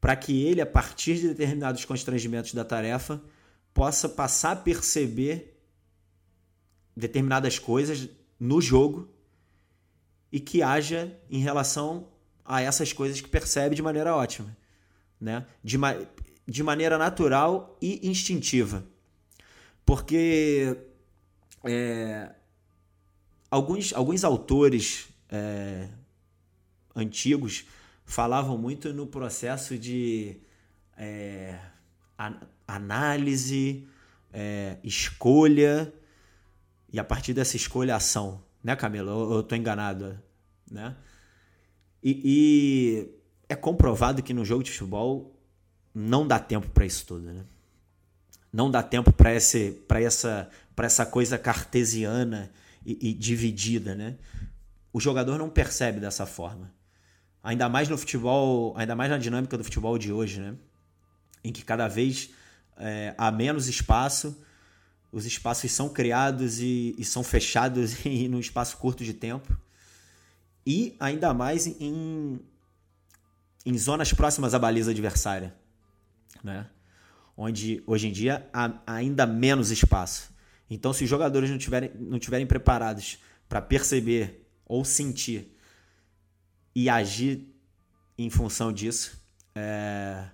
para 0.00 0.16
que 0.16 0.42
ele, 0.42 0.62
a 0.62 0.66
partir 0.66 1.16
de 1.16 1.28
determinados 1.28 1.84
constrangimentos 1.84 2.54
da 2.54 2.64
tarefa, 2.64 3.22
possa 3.74 4.08
passar 4.08 4.52
a 4.52 4.56
perceber 4.56 5.60
determinadas 6.96 7.58
coisas 7.58 8.08
no 8.40 8.58
jogo 8.58 9.06
e 10.32 10.40
que 10.40 10.62
haja 10.62 11.14
em 11.28 11.40
relação 11.40 12.08
a 12.42 12.62
essas 12.62 12.90
coisas 12.90 13.20
que 13.20 13.28
percebe 13.28 13.76
de 13.76 13.82
maneira 13.82 14.16
ótima, 14.16 14.56
né? 15.20 15.46
De, 15.62 15.76
de 16.46 16.62
maneira 16.62 16.98
natural 16.98 17.76
e 17.80 18.08
instintiva. 18.08 18.84
Porque 19.84 20.76
é, 21.64 22.30
alguns, 23.50 23.92
alguns 23.92 24.24
autores 24.24 25.08
é, 25.28 25.88
antigos 26.94 27.66
falavam 28.04 28.58
muito 28.58 28.92
no 28.92 29.06
processo 29.06 29.78
de 29.78 30.40
é, 30.96 31.58
análise, 32.66 33.88
é, 34.32 34.78
escolha 34.82 35.92
e 36.92 36.98
a 36.98 37.04
partir 37.04 37.34
dessa 37.34 37.56
escolha 37.56 37.96
ação, 37.96 38.42
né, 38.62 38.76
Camila? 38.76 39.10
Eu, 39.10 39.42
tô 39.42 39.56
enganado, 39.56 40.16
né? 40.70 40.96
E, 42.02 42.20
e, 42.24 43.18
é 43.48 43.56
comprovado 43.56 44.22
que 44.22 44.32
no 44.32 44.44
jogo 44.44 44.62
de 44.62 44.70
futebol 44.70 45.33
não 45.94 46.26
dá 46.26 46.40
tempo 46.40 46.68
para 46.70 46.84
isso 46.84 47.06
tudo, 47.06 47.32
né? 47.32 47.44
Não 48.52 48.70
dá 48.70 48.82
tempo 48.82 49.12
para 49.12 49.30
essa, 49.30 49.58
para 50.76 50.86
essa 50.86 51.06
coisa 51.06 51.38
cartesiana 51.38 52.50
e, 52.84 53.10
e 53.10 53.14
dividida, 53.14 53.94
né? 53.94 54.16
O 54.92 55.00
jogador 55.00 55.38
não 55.38 55.48
percebe 55.48 56.00
dessa 56.00 56.26
forma. 56.26 56.72
Ainda 57.42 57.68
mais 57.68 57.88
no 57.88 57.96
futebol, 57.96 58.76
ainda 58.76 58.96
mais 58.96 59.10
na 59.10 59.18
dinâmica 59.18 59.56
do 59.56 59.62
futebol 59.62 59.96
de 59.96 60.12
hoje, 60.12 60.40
né? 60.40 60.54
Em 61.44 61.52
que 61.52 61.64
cada 61.64 61.86
vez 61.86 62.30
é, 62.76 63.14
há 63.16 63.30
menos 63.30 63.68
espaço, 63.68 64.36
os 65.12 65.26
espaços 65.26 65.70
são 65.70 65.88
criados 65.88 66.58
e, 66.60 66.94
e 66.98 67.04
são 67.04 67.22
fechados 67.22 68.02
em 68.06 68.34
um 68.34 68.40
espaço 68.40 68.76
curto 68.78 69.04
de 69.04 69.14
tempo. 69.14 69.56
E 70.66 70.96
ainda 70.98 71.34
mais 71.34 71.66
em, 71.66 72.40
em 73.66 73.78
zonas 73.78 74.12
próximas 74.12 74.54
à 74.54 74.58
baliza 74.58 74.90
adversária 74.90 75.54
né? 76.42 76.66
onde 77.36 77.82
hoje 77.86 78.08
em 78.08 78.12
dia 78.12 78.48
há 78.52 78.72
ainda 78.86 79.26
menos 79.26 79.70
espaço. 79.70 80.32
Então, 80.70 80.92
se 80.92 81.04
os 81.04 81.10
jogadores 81.10 81.50
não 81.50 81.58
tiverem, 81.58 81.90
não 81.98 82.18
tiverem 82.18 82.46
preparados 82.46 83.18
para 83.48 83.60
perceber 83.60 84.46
ou 84.66 84.84
sentir 84.84 85.52
e 86.74 86.88
agir 86.88 87.46
em 88.16 88.30
função 88.30 88.72
disso, 88.72 89.20
é, 89.54 90.24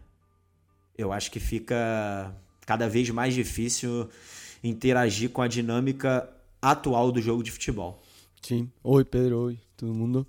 eu 0.96 1.12
acho 1.12 1.30
que 1.30 1.40
fica 1.40 2.34
cada 2.64 2.88
vez 2.88 3.10
mais 3.10 3.34
difícil 3.34 4.08
interagir 4.62 5.30
com 5.30 5.42
a 5.42 5.48
dinâmica 5.48 6.28
atual 6.62 7.10
do 7.10 7.20
jogo 7.20 7.42
de 7.42 7.50
futebol. 7.50 8.02
Sim. 8.42 8.70
Oi, 8.82 9.04
Pedro. 9.04 9.40
Oi, 9.40 9.58
todo 9.76 9.92
mundo. 9.92 10.26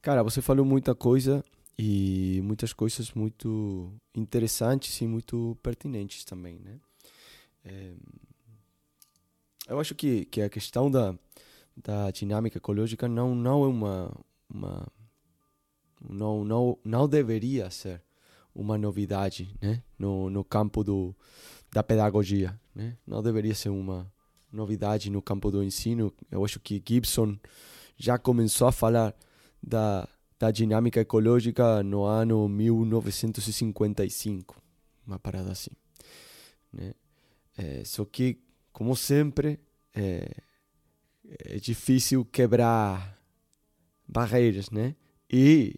Cara, 0.00 0.22
você 0.22 0.40
falou 0.40 0.64
muita 0.64 0.94
coisa 0.94 1.44
e 1.84 2.40
muitas 2.42 2.72
coisas 2.72 3.12
muito 3.12 3.92
interessantes 4.14 5.00
e 5.00 5.06
muito 5.06 5.58
pertinentes 5.60 6.24
também, 6.24 6.60
né? 6.60 6.78
É, 7.64 7.92
eu 9.66 9.80
acho 9.80 9.92
que, 9.92 10.24
que 10.26 10.42
a 10.42 10.48
questão 10.48 10.88
da, 10.88 11.12
da 11.76 12.12
dinâmica 12.12 12.58
ecológica 12.58 13.08
não 13.08 13.34
não 13.34 13.64
é 13.64 13.66
uma, 13.66 14.16
uma 14.48 14.86
não, 16.08 16.44
não, 16.44 16.78
não 16.84 17.08
deveria 17.08 17.68
ser 17.68 18.00
uma 18.54 18.78
novidade 18.78 19.52
né? 19.60 19.82
no, 19.98 20.30
no 20.30 20.44
campo 20.44 20.84
do, 20.84 21.12
da 21.72 21.82
pedagogia. 21.82 22.60
Né? 22.72 22.96
Não 23.04 23.20
deveria 23.20 23.56
ser 23.56 23.70
uma 23.70 24.12
novidade 24.52 25.10
no 25.10 25.20
campo 25.20 25.50
do 25.50 25.64
ensino. 25.64 26.12
Eu 26.30 26.44
acho 26.44 26.60
que 26.60 26.80
Gibson 26.86 27.36
já 27.96 28.18
começou 28.18 28.68
a 28.68 28.72
falar 28.72 29.14
da, 29.60 30.08
da 30.42 30.50
dinâmica 30.50 31.00
ecológica 31.00 31.84
no 31.84 32.02
ano 32.02 32.48
1955, 32.48 34.60
uma 35.06 35.16
parada 35.16 35.52
assim. 35.52 35.70
Né? 36.72 36.94
É, 37.56 37.84
só 37.84 38.04
que, 38.04 38.40
como 38.72 38.96
sempre, 38.96 39.60
é, 39.94 40.28
é 41.44 41.60
difícil 41.60 42.24
quebrar 42.24 43.16
barreiras, 44.08 44.68
né? 44.68 44.96
E 45.32 45.76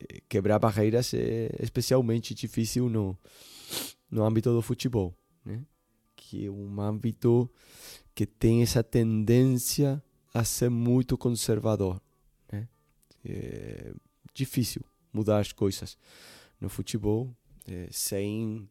é, 0.00 0.22
quebrar 0.26 0.58
barreiras 0.58 1.12
é 1.12 1.54
especialmente 1.60 2.34
difícil 2.34 2.88
no, 2.88 3.14
no 4.10 4.24
âmbito 4.24 4.50
do 4.54 4.62
futebol, 4.62 5.14
né? 5.44 5.66
Que 6.16 6.46
é 6.46 6.50
um 6.50 6.80
âmbito 6.80 7.50
que 8.14 8.24
tem 8.24 8.62
essa 8.62 8.82
tendência 8.82 10.02
a 10.32 10.44
ser 10.44 10.70
muito 10.70 11.18
conservador 11.18 12.00
é 13.24 13.92
difícil 14.34 14.82
mudar 15.12 15.38
as 15.38 15.52
coisas 15.52 15.96
no 16.60 16.68
futebol 16.68 17.34
é, 17.66 17.88
sem 17.90 18.68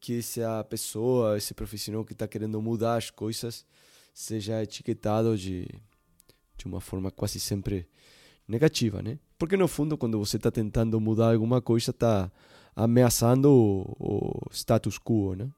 que 0.00 0.18
essa 0.18 0.64
pessoa, 0.64 1.36
esse 1.36 1.54
profissional 1.54 2.04
que 2.04 2.12
está 2.12 2.28
querendo 2.28 2.60
mudar 2.62 2.96
as 2.96 3.10
coisas 3.10 3.66
seja 4.14 4.62
etiquetado 4.62 5.36
de, 5.36 5.66
de 6.56 6.66
uma 6.66 6.80
forma 6.80 7.10
quase 7.10 7.40
sempre 7.40 7.88
negativa, 8.46 9.02
né? 9.02 9.18
Porque 9.36 9.56
no 9.56 9.68
fundo, 9.68 9.96
quando 9.96 10.18
você 10.18 10.36
está 10.36 10.50
tentando 10.50 11.00
mudar 11.00 11.32
alguma 11.32 11.60
coisa, 11.60 11.90
está 11.90 12.30
ameaçando 12.74 13.50
o, 13.50 13.96
o, 13.98 14.50
status 14.52 14.98
quo, 14.98 15.34
né? 15.34 15.50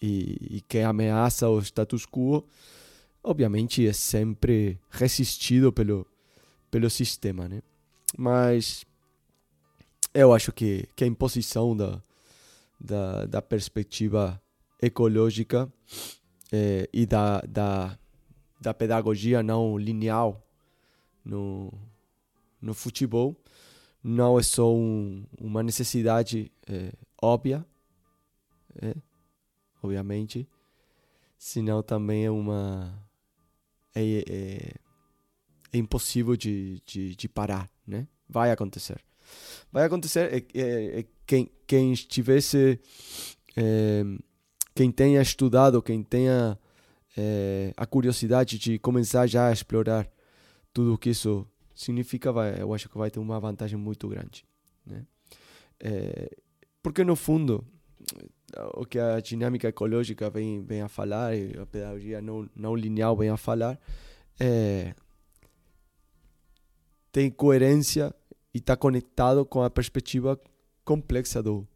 E, 0.00 0.56
e 0.56 0.60
quem 0.62 0.82
ameaça 0.82 1.48
o 1.48 1.60
status 1.60 2.04
quo 2.04 2.44
obviamente 3.22 3.86
é 3.86 3.92
sempre 3.92 4.78
resistido 4.90 5.72
pelo, 5.72 6.06
pelo 6.72 6.88
sistema, 6.88 7.46
né? 7.48 7.62
Mas 8.16 8.86
eu 10.14 10.32
acho 10.32 10.50
que, 10.52 10.88
que 10.96 11.04
a 11.04 11.06
imposição 11.06 11.76
da, 11.76 12.02
da, 12.80 13.26
da 13.26 13.42
perspectiva 13.42 14.40
ecológica 14.80 15.70
eh, 16.50 16.88
e 16.90 17.04
da, 17.04 17.42
da, 17.42 17.98
da 18.58 18.72
pedagogia 18.72 19.42
não 19.42 19.76
linear 19.76 20.34
no, 21.22 21.70
no 22.60 22.72
futebol 22.72 23.36
não 24.02 24.38
é 24.38 24.42
só 24.42 24.74
um, 24.74 25.24
uma 25.38 25.62
necessidade 25.62 26.50
eh, 26.66 26.92
óbvia, 27.20 27.64
é, 28.80 28.94
obviamente, 29.82 30.48
senão 31.36 31.82
também 31.82 32.24
é 32.24 32.30
uma 32.30 32.98
é, 33.94 34.74
é, 35.72 35.76
é 35.76 35.78
impossível 35.78 36.36
de, 36.36 36.82
de, 36.86 37.14
de, 37.14 37.28
parar, 37.28 37.68
né? 37.86 38.06
Vai 38.28 38.50
acontecer. 38.50 39.00
Vai 39.70 39.84
acontecer. 39.84 40.32
É, 40.32 40.60
é, 40.60 41.00
é 41.00 41.04
quem, 41.26 41.50
quem 41.66 41.92
estivesse. 41.92 42.80
É, 43.56 44.02
quem 44.74 44.90
tenha 44.90 45.20
estudado, 45.20 45.82
quem 45.82 46.02
tenha 46.02 46.58
é, 47.16 47.74
a 47.76 47.84
curiosidade 47.84 48.58
de 48.58 48.78
começar 48.78 49.26
já 49.26 49.48
a 49.48 49.52
explorar 49.52 50.10
tudo 50.72 50.94
o 50.94 50.98
que 50.98 51.10
isso 51.10 51.46
significa, 51.74 52.32
vai, 52.32 52.62
eu 52.62 52.72
acho 52.72 52.88
que 52.88 52.96
vai 52.96 53.10
ter 53.10 53.20
uma 53.20 53.38
vantagem 53.38 53.78
muito 53.78 54.08
grande. 54.08 54.46
Né? 54.86 55.04
porque, 56.82 57.04
no 57.04 57.16
fundo, 57.16 57.66
o 58.74 58.84
que 58.84 58.98
a 58.98 59.20
dinâmica 59.20 59.68
ecológica 59.68 60.28
vem, 60.30 60.62
vem 60.64 60.82
a 60.82 60.88
falar, 60.88 61.36
e 61.36 61.56
a 61.58 61.66
pedagogia 61.66 62.20
não, 62.20 62.48
não 62.54 62.74
linear 62.74 63.14
vem 63.14 63.28
a 63.28 63.36
falar, 63.36 63.78
é, 64.38 64.94
tem 67.12 67.30
coerência 67.30 68.14
e 68.54 68.58
está 68.58 68.74
conectado 68.74 69.44
com 69.44 69.62
a 69.62 69.70
perspectiva 69.70 70.40
complexa 70.84 71.42
do, 71.42 71.68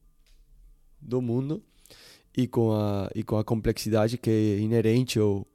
do 1.01 1.21
mundo 1.21 1.63
e 2.37 2.49
com 2.49 2.73
a, 2.73 3.11
e 3.15 3.23
com 3.23 3.37
a 3.37 3.45
complexidade 3.45 4.19
que 4.19 4.31
é 4.31 4.59
inerente 4.59 5.19
ao, 5.19 5.47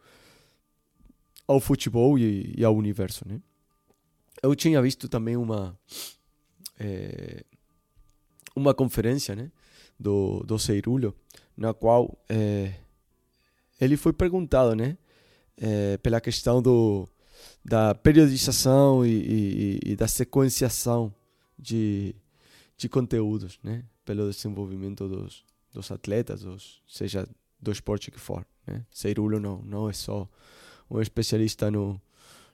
ao 1.47 1.59
futebol 1.59 2.17
e, 2.17 2.53
e 2.55 2.63
ao 2.63 2.75
universo. 2.75 3.27
Né? 3.27 3.41
Eu 4.41 4.55
tinha 4.55 4.81
visto 4.81 5.09
também 5.09 5.35
uma, 5.35 5.77
é, 6.79 7.43
uma 8.55 8.73
conferência 8.73 9.35
né, 9.35 9.51
do, 9.99 10.41
do 10.41 10.57
Ceirulho, 10.57 11.13
na 11.57 11.73
qual 11.73 12.17
é, 12.29 12.73
ele 13.79 13.97
foi 13.97 14.13
perguntado 14.13 14.75
né, 14.75 14.97
é, 15.57 15.97
pela 15.97 16.21
questão 16.21 16.61
do, 16.61 17.07
da 17.63 17.93
periodização 17.93 19.05
e, 19.05 19.09
e, 19.09 19.79
e, 19.91 19.95
da 19.95 20.07
sequenciação 20.07 21.13
de, 21.57 22.15
de 22.77 22.89
conteúdos, 22.89 23.59
né? 23.63 23.83
Pelo 24.03 24.29
desenvolvimento 24.29 25.07
dos, 25.07 25.45
dos 25.71 25.91
atletas, 25.91 26.41
dos, 26.41 26.81
seja 26.87 27.27
do 27.61 27.71
esporte 27.71 28.09
que 28.09 28.19
for. 28.19 28.45
Né? 28.65 28.83
Ceirulo 28.89 29.39
não, 29.39 29.61
não 29.61 29.89
é 29.89 29.93
só 29.93 30.27
um 30.89 30.99
especialista 30.99 31.69
no, 31.69 32.01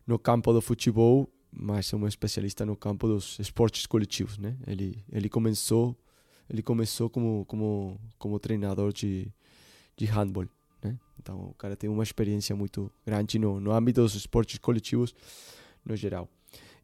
no 0.05 0.19
campo 0.19 0.51
do 0.51 0.61
futebol, 0.61 1.29
mas 1.51 1.91
é 1.91 1.95
um 1.95 2.07
especialista 2.07 2.65
no 2.65 2.75
campo 2.75 3.07
dos 3.07 3.39
esportes 3.39 3.85
coletivos, 3.85 4.37
né? 4.37 4.57
Ele, 4.67 5.03
ele 5.11 5.29
começou 5.29 5.97
ele 6.49 6.61
começou 6.61 7.09
como 7.09 7.45
como 7.45 7.99
como 8.17 8.39
treinador 8.39 8.93
de 8.93 9.31
de 9.95 10.05
handball 10.05 10.47
né? 10.81 10.97
Então 11.19 11.49
o 11.49 11.53
cara 11.53 11.75
tem 11.75 11.89
uma 11.89 12.03
experiência 12.03 12.55
muito 12.55 12.91
grande 13.05 13.37
no, 13.39 13.59
no 13.59 13.71
âmbito 13.71 14.01
dos 14.01 14.15
esportes 14.15 14.57
coletivos 14.57 15.13
no 15.85 15.95
geral. 15.95 16.29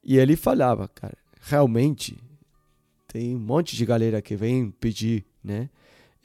E 0.04 0.18
ele 0.18 0.36
falava, 0.36 0.88
cara, 0.88 1.18
realmente 1.42 2.18
tem 3.08 3.36
um 3.36 3.40
monte 3.40 3.76
de 3.76 3.86
galera 3.86 4.22
que 4.22 4.36
vem 4.36 4.72
pedir, 4.72 5.26
né? 5.44 5.70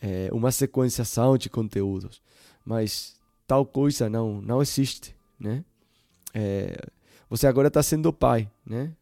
É, 0.01 0.29
uma 0.33 0.53
sequenciação 0.53 1.37
de 1.37 1.51
conteúdos, 1.51 2.23
mas 2.65 3.17
tal 3.47 3.67
coisa 3.67 4.09
não 4.09 4.41
não 4.41 4.63
existe, 4.63 5.15
né? 5.39 5.65
É, 6.33 6.77
você 7.29 7.47
agora 7.47 7.69
está 7.69 7.83
sendo 7.83 8.13
pai, 8.13 8.51
né, 8.65 8.93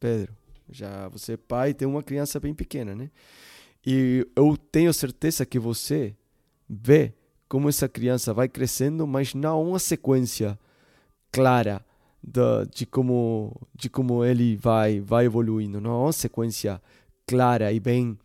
Pedro? 0.00 0.34
Já 0.70 1.08
você 1.08 1.34
é 1.34 1.36
pai 1.36 1.74
tem 1.74 1.86
uma 1.86 2.02
criança 2.02 2.40
bem 2.40 2.54
pequena, 2.54 2.94
né? 2.94 3.10
E 3.86 4.26
eu 4.34 4.56
tenho 4.56 4.92
certeza 4.92 5.46
que 5.46 5.58
você 5.58 6.16
vê 6.68 7.14
como 7.48 7.68
essa 7.68 7.88
criança 7.88 8.34
vai 8.34 8.48
crescendo, 8.48 9.06
mas 9.06 9.34
não 9.34 9.62
uma 9.62 9.78
sequência 9.78 10.58
clara 11.30 11.84
de, 12.22 12.66
de 12.74 12.86
como 12.86 13.54
de 13.74 13.88
como 13.88 14.24
ele 14.24 14.56
vai 14.56 15.00
vai 15.00 15.26
evoluindo, 15.26 15.80
não 15.80 16.02
uma 16.02 16.12
sequência 16.12 16.82
clara 17.26 17.72
e 17.72 17.80
bem 17.80 18.18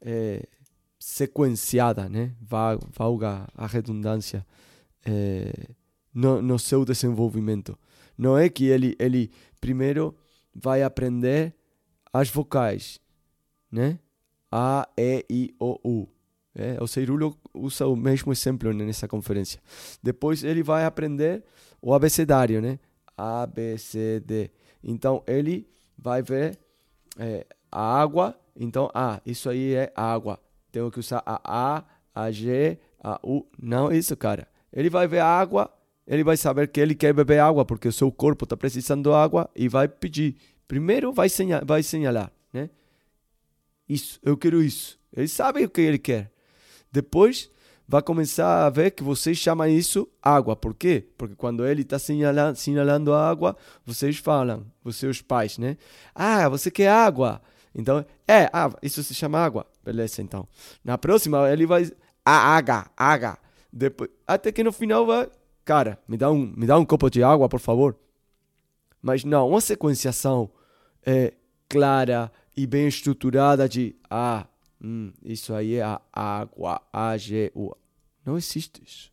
é, 0.00 0.46
sequenciada, 0.98 2.08
né? 2.08 2.34
Valga 2.40 3.48
a 3.54 3.66
redundância 3.66 4.46
é, 5.04 5.52
no, 6.12 6.42
no 6.42 6.58
seu 6.58 6.84
desenvolvimento. 6.84 7.78
Não 8.18 8.36
é 8.36 8.48
que 8.48 8.66
ele 8.66 8.96
ele 8.98 9.30
primeiro 9.60 10.16
vai 10.54 10.82
aprender 10.82 11.54
as 12.12 12.28
vocais, 12.28 13.00
né? 13.70 13.98
A, 14.50 14.88
E, 14.96 15.24
I, 15.30 15.54
O, 15.60 15.78
U 15.84 16.08
é, 16.54 16.76
o 16.82 16.86
Ceirulho 16.86 17.36
usa 17.54 17.86
o 17.86 17.96
mesmo 17.96 18.32
exemplo 18.32 18.72
nessa 18.72 19.08
conferência. 19.08 19.60
Depois 20.02 20.44
ele 20.44 20.62
vai 20.62 20.84
aprender 20.84 21.44
o 21.80 21.94
abecedário, 21.94 22.60
né? 22.60 22.78
A, 23.16 23.46
B, 23.46 23.76
C, 23.78 24.20
D. 24.20 24.50
Então 24.82 25.22
ele 25.26 25.68
vai 25.96 26.22
ver 26.22 26.58
é, 27.18 27.46
a 27.70 28.00
água. 28.00 28.38
Então, 28.56 28.90
ah, 28.94 29.20
isso 29.24 29.48
aí 29.48 29.74
é 29.74 29.92
água. 29.94 30.38
Tenho 30.70 30.90
que 30.90 31.00
usar 31.00 31.22
a 31.26 31.40
A, 31.44 31.84
a 32.14 32.30
G, 32.30 32.78
a 33.02 33.18
U. 33.22 33.46
Não 33.60 33.92
isso, 33.92 34.16
cara. 34.16 34.46
Ele 34.72 34.88
vai 34.88 35.06
ver 35.06 35.18
a 35.18 35.26
água, 35.26 35.72
ele 36.06 36.22
vai 36.22 36.36
saber 36.36 36.68
que 36.68 36.80
ele 36.80 36.94
quer 36.94 37.12
beber 37.12 37.40
água 37.40 37.64
porque 37.64 37.88
o 37.88 37.92
seu 37.92 38.10
corpo 38.10 38.44
está 38.44 38.56
precisando 38.56 39.08
de 39.08 39.14
água 39.14 39.50
e 39.54 39.68
vai 39.68 39.88
pedir. 39.88 40.36
Primeiro 40.66 41.12
vai, 41.12 41.28
senha, 41.28 41.62
vai 41.64 41.82
senhalar, 41.82 42.32
né? 42.52 42.70
Isso, 43.88 44.20
eu 44.22 44.36
quero 44.36 44.62
isso. 44.62 44.98
Ele 45.12 45.26
sabe 45.26 45.64
o 45.64 45.70
que 45.70 45.80
ele 45.80 45.98
quer. 45.98 46.30
Depois 46.92 47.50
vai 47.86 48.00
começar 48.02 48.66
a 48.66 48.70
ver 48.70 48.92
que 48.92 49.02
vocês 49.02 49.36
chamam 49.36 49.66
isso 49.66 50.08
água. 50.22 50.54
Por 50.54 50.74
quê? 50.74 51.08
Porque 51.18 51.34
quando 51.34 51.66
ele 51.66 51.82
está 51.82 51.98
sinalando, 51.98 52.56
sinalando 52.56 53.12
a 53.12 53.28
água, 53.28 53.56
vocês 53.84 54.16
falam, 54.18 54.64
seus 54.92 55.20
pais, 55.20 55.58
né? 55.58 55.76
Ah, 56.14 56.48
você 56.48 56.70
quer 56.70 56.88
água? 56.88 57.42
Então, 57.74 58.04
é, 58.28 58.48
ah, 58.52 58.70
isso 58.82 59.02
se 59.02 59.14
chama 59.14 59.38
água. 59.38 59.66
Beleza, 59.84 60.22
então. 60.22 60.46
Na 60.84 60.98
próxima, 60.98 61.50
ele 61.50 61.66
vai. 61.66 61.90
Ah, 62.24 62.56
água, 62.56 62.86
água. 62.96 63.38
Depois, 63.72 64.10
até 64.26 64.52
que 64.52 64.62
no 64.62 64.72
final 64.72 65.06
vai. 65.06 65.28
Cara, 65.64 65.98
me 66.06 66.16
dá 66.16 66.30
um, 66.30 66.52
me 66.56 66.66
dá 66.66 66.78
um 66.78 66.84
copo 66.84 67.10
de 67.10 67.22
água, 67.22 67.48
por 67.48 67.60
favor. 67.60 67.96
Mas 69.02 69.24
não, 69.24 69.48
uma 69.48 69.60
sequenciação 69.60 70.50
é, 71.04 71.32
clara 71.68 72.30
e 72.56 72.66
bem 72.66 72.86
estruturada 72.86 73.68
de. 73.68 73.96
Ah, 74.08 74.46
Hum, 74.82 75.12
isso 75.22 75.52
aí 75.54 75.74
é 75.74 75.82
a 75.82 76.00
água, 76.12 76.80
A-G-U. 76.92 77.76
Não 78.24 78.36
existe 78.36 78.82
isso. 78.84 79.10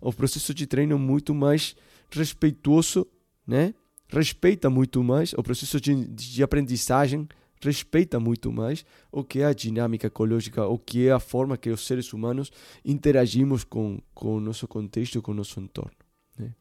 O 0.00 0.12
processo 0.12 0.52
de 0.54 0.66
treino 0.66 0.94
é 0.94 0.98
muito 0.98 1.34
mais 1.34 1.76
respeitoso, 2.10 3.06
né? 3.46 3.74
Respeita 4.08 4.68
muito 4.68 5.02
mais. 5.02 5.32
O 5.34 5.42
processo 5.42 5.80
de, 5.80 6.06
de 6.06 6.42
aprendizagem 6.42 7.28
respeita 7.60 8.18
muito 8.18 8.50
mais 8.50 8.84
o 9.10 9.22
que 9.22 9.40
é 9.40 9.44
a 9.44 9.52
dinâmica 9.52 10.08
ecológica, 10.08 10.66
o 10.66 10.78
que 10.78 11.06
é 11.06 11.12
a 11.12 11.20
forma 11.20 11.56
que 11.56 11.70
os 11.70 11.86
seres 11.86 12.12
humanos 12.12 12.50
interagimos 12.84 13.62
com, 13.64 14.00
com 14.12 14.36
o 14.36 14.40
nosso 14.40 14.66
contexto, 14.66 15.22
com 15.22 15.30
o 15.30 15.34
nosso 15.34 15.60
entorno. 15.60 15.96
Né? 16.36 16.52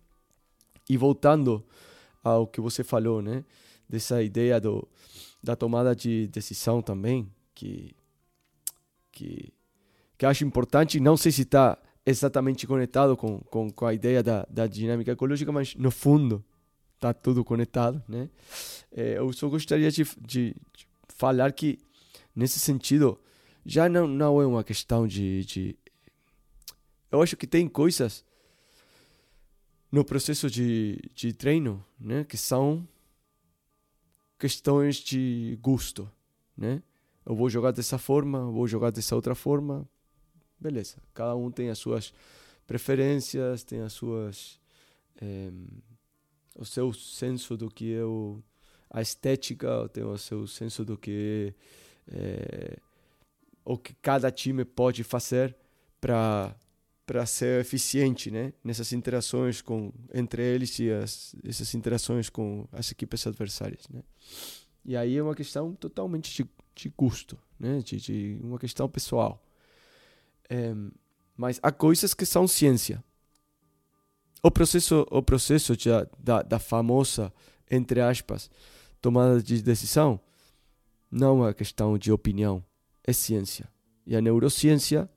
E 0.88 0.96
voltando 0.98 1.66
ao 2.24 2.46
que 2.46 2.62
você 2.62 2.84
falou, 2.84 3.22
né? 3.22 3.44
dessa 3.92 4.24
ideia 4.24 4.60
do, 4.60 4.88
da 5.44 5.54
tomada 5.54 5.94
de 5.94 6.28
decisão 6.28 6.82
também, 6.82 7.30
que 7.54 7.94
que, 9.12 9.54
que 10.18 10.26
acho 10.26 10.44
importante. 10.46 11.00
Não 11.00 11.18
sei 11.18 11.32
se 11.32 11.44
está 11.44 11.78
exatamente 12.06 12.66
conectado 12.66 13.16
com, 13.16 13.40
com, 13.40 13.70
com 13.70 13.86
a 13.86 13.94
ideia 13.94 14.24
da, 14.24 14.46
da 14.50 14.68
dinâmica 14.68 15.12
ecológica, 15.12 15.52
mas 15.52 15.76
no 15.76 15.92
fundo 15.92 16.44
está 16.96 17.14
tudo 17.14 17.44
conectado, 17.44 18.02
né? 18.08 18.30
É, 18.92 19.18
eu 19.18 19.32
só 19.34 19.48
gostaria 19.50 19.90
de, 19.90 20.04
de, 20.04 20.56
de, 20.74 20.88
falar 21.08 21.52
que, 21.52 21.80
nesse 22.36 22.60
sentido, 22.60 23.20
já 23.66 23.90
não, 23.90 24.08
não 24.08 24.42
é 24.42 24.46
uma 24.46 24.64
questão 24.64 25.08
de, 25.08 25.44
de... 25.46 25.76
Eu 27.12 27.22
acho 27.22 27.36
que 27.36 27.48
tem 27.48 27.68
coisas 27.68 28.24
no 29.92 30.06
processo 30.06 30.50
de, 30.50 31.00
de 31.14 31.34
treino, 31.34 31.84
né? 32.00 32.24
Que 32.24 32.38
são 32.38 32.88
questões 34.40 34.98
de 34.98 35.58
gosto, 35.62 36.10
né? 36.56 36.82
Eu 37.26 37.36
vou 37.36 37.50
jogar 37.50 37.72
dessa 37.72 37.98
forma, 37.98 38.50
vou 38.52 38.68
jogar 38.68 38.92
dessa 38.92 39.16
outra 39.16 39.36
forma. 39.36 39.88
Beleza, 40.60 40.98
cada 41.14 41.36
um 41.36 41.52
tem 41.52 41.70
as 41.70 41.80
suas 41.80 42.14
preferências, 42.68 43.64
tem 43.64 43.82
as 43.82 43.94
suas 43.94 44.60
é, 45.22 45.52
o 46.58 46.66
seu 46.66 46.94
senso 46.94 47.56
do 47.56 47.70
que 47.70 47.94
é 47.94 48.04
o, 48.04 48.42
a 48.90 49.02
estética, 49.02 49.88
tem 49.90 50.04
o 50.04 50.18
seu 50.18 50.46
senso 50.48 50.84
do 50.84 50.98
que 50.98 51.54
é, 52.12 52.78
o 53.64 53.78
que 53.78 53.94
cada 53.96 54.32
time 54.32 54.66
pode 54.66 55.04
fazer 55.04 55.56
para 56.00 56.56
para 57.04 57.26
ser 57.26 57.60
eficiente, 57.60 58.32
né, 58.32 58.54
nessas 58.64 58.94
interações 58.94 59.62
com 59.62 59.92
entre 60.14 60.42
eles 60.42 60.80
e 60.80 60.90
as, 60.90 61.36
essas 61.44 61.74
interações 61.74 62.30
com 62.30 62.66
as 62.72 62.90
equipes 62.90 63.28
adversárias, 63.28 63.90
né. 63.90 64.02
E 64.86 64.96
aí 64.96 65.18
é 65.18 65.22
uma 65.22 65.36
questão 65.36 65.74
totalmente 65.76 66.34
de, 66.34 66.50
de 66.82 66.90
custo, 66.90 67.38
né, 67.60 67.80
de, 67.80 67.98
de 67.98 68.40
uma 68.42 68.58
questão 68.58 68.90
pessoal. 68.90 69.44
É, 70.50 70.74
mas 71.38 71.60
há 71.62 71.72
coisas 71.72 72.14
que 72.14 72.26
são 72.26 72.48
ciência. 72.48 73.04
O 74.42 74.50
processo, 74.50 75.06
o 75.12 75.22
processo 75.22 75.76
já 75.78 76.08
da, 76.18 76.42
da 76.42 76.58
famosa, 76.58 77.32
entre 77.70 78.02
aspas, 78.02 78.50
tomada 79.00 79.42
de 79.42 79.62
decisão, 79.62 80.20
não 81.12 81.48
é 81.48 81.54
questão 81.54 81.98
de 81.98 82.12
opinião, 82.12 82.64
é 83.04 83.14
ciência. 83.14 83.70
E 84.06 84.16
a 84.16 84.22
neurociência, 84.22 85.08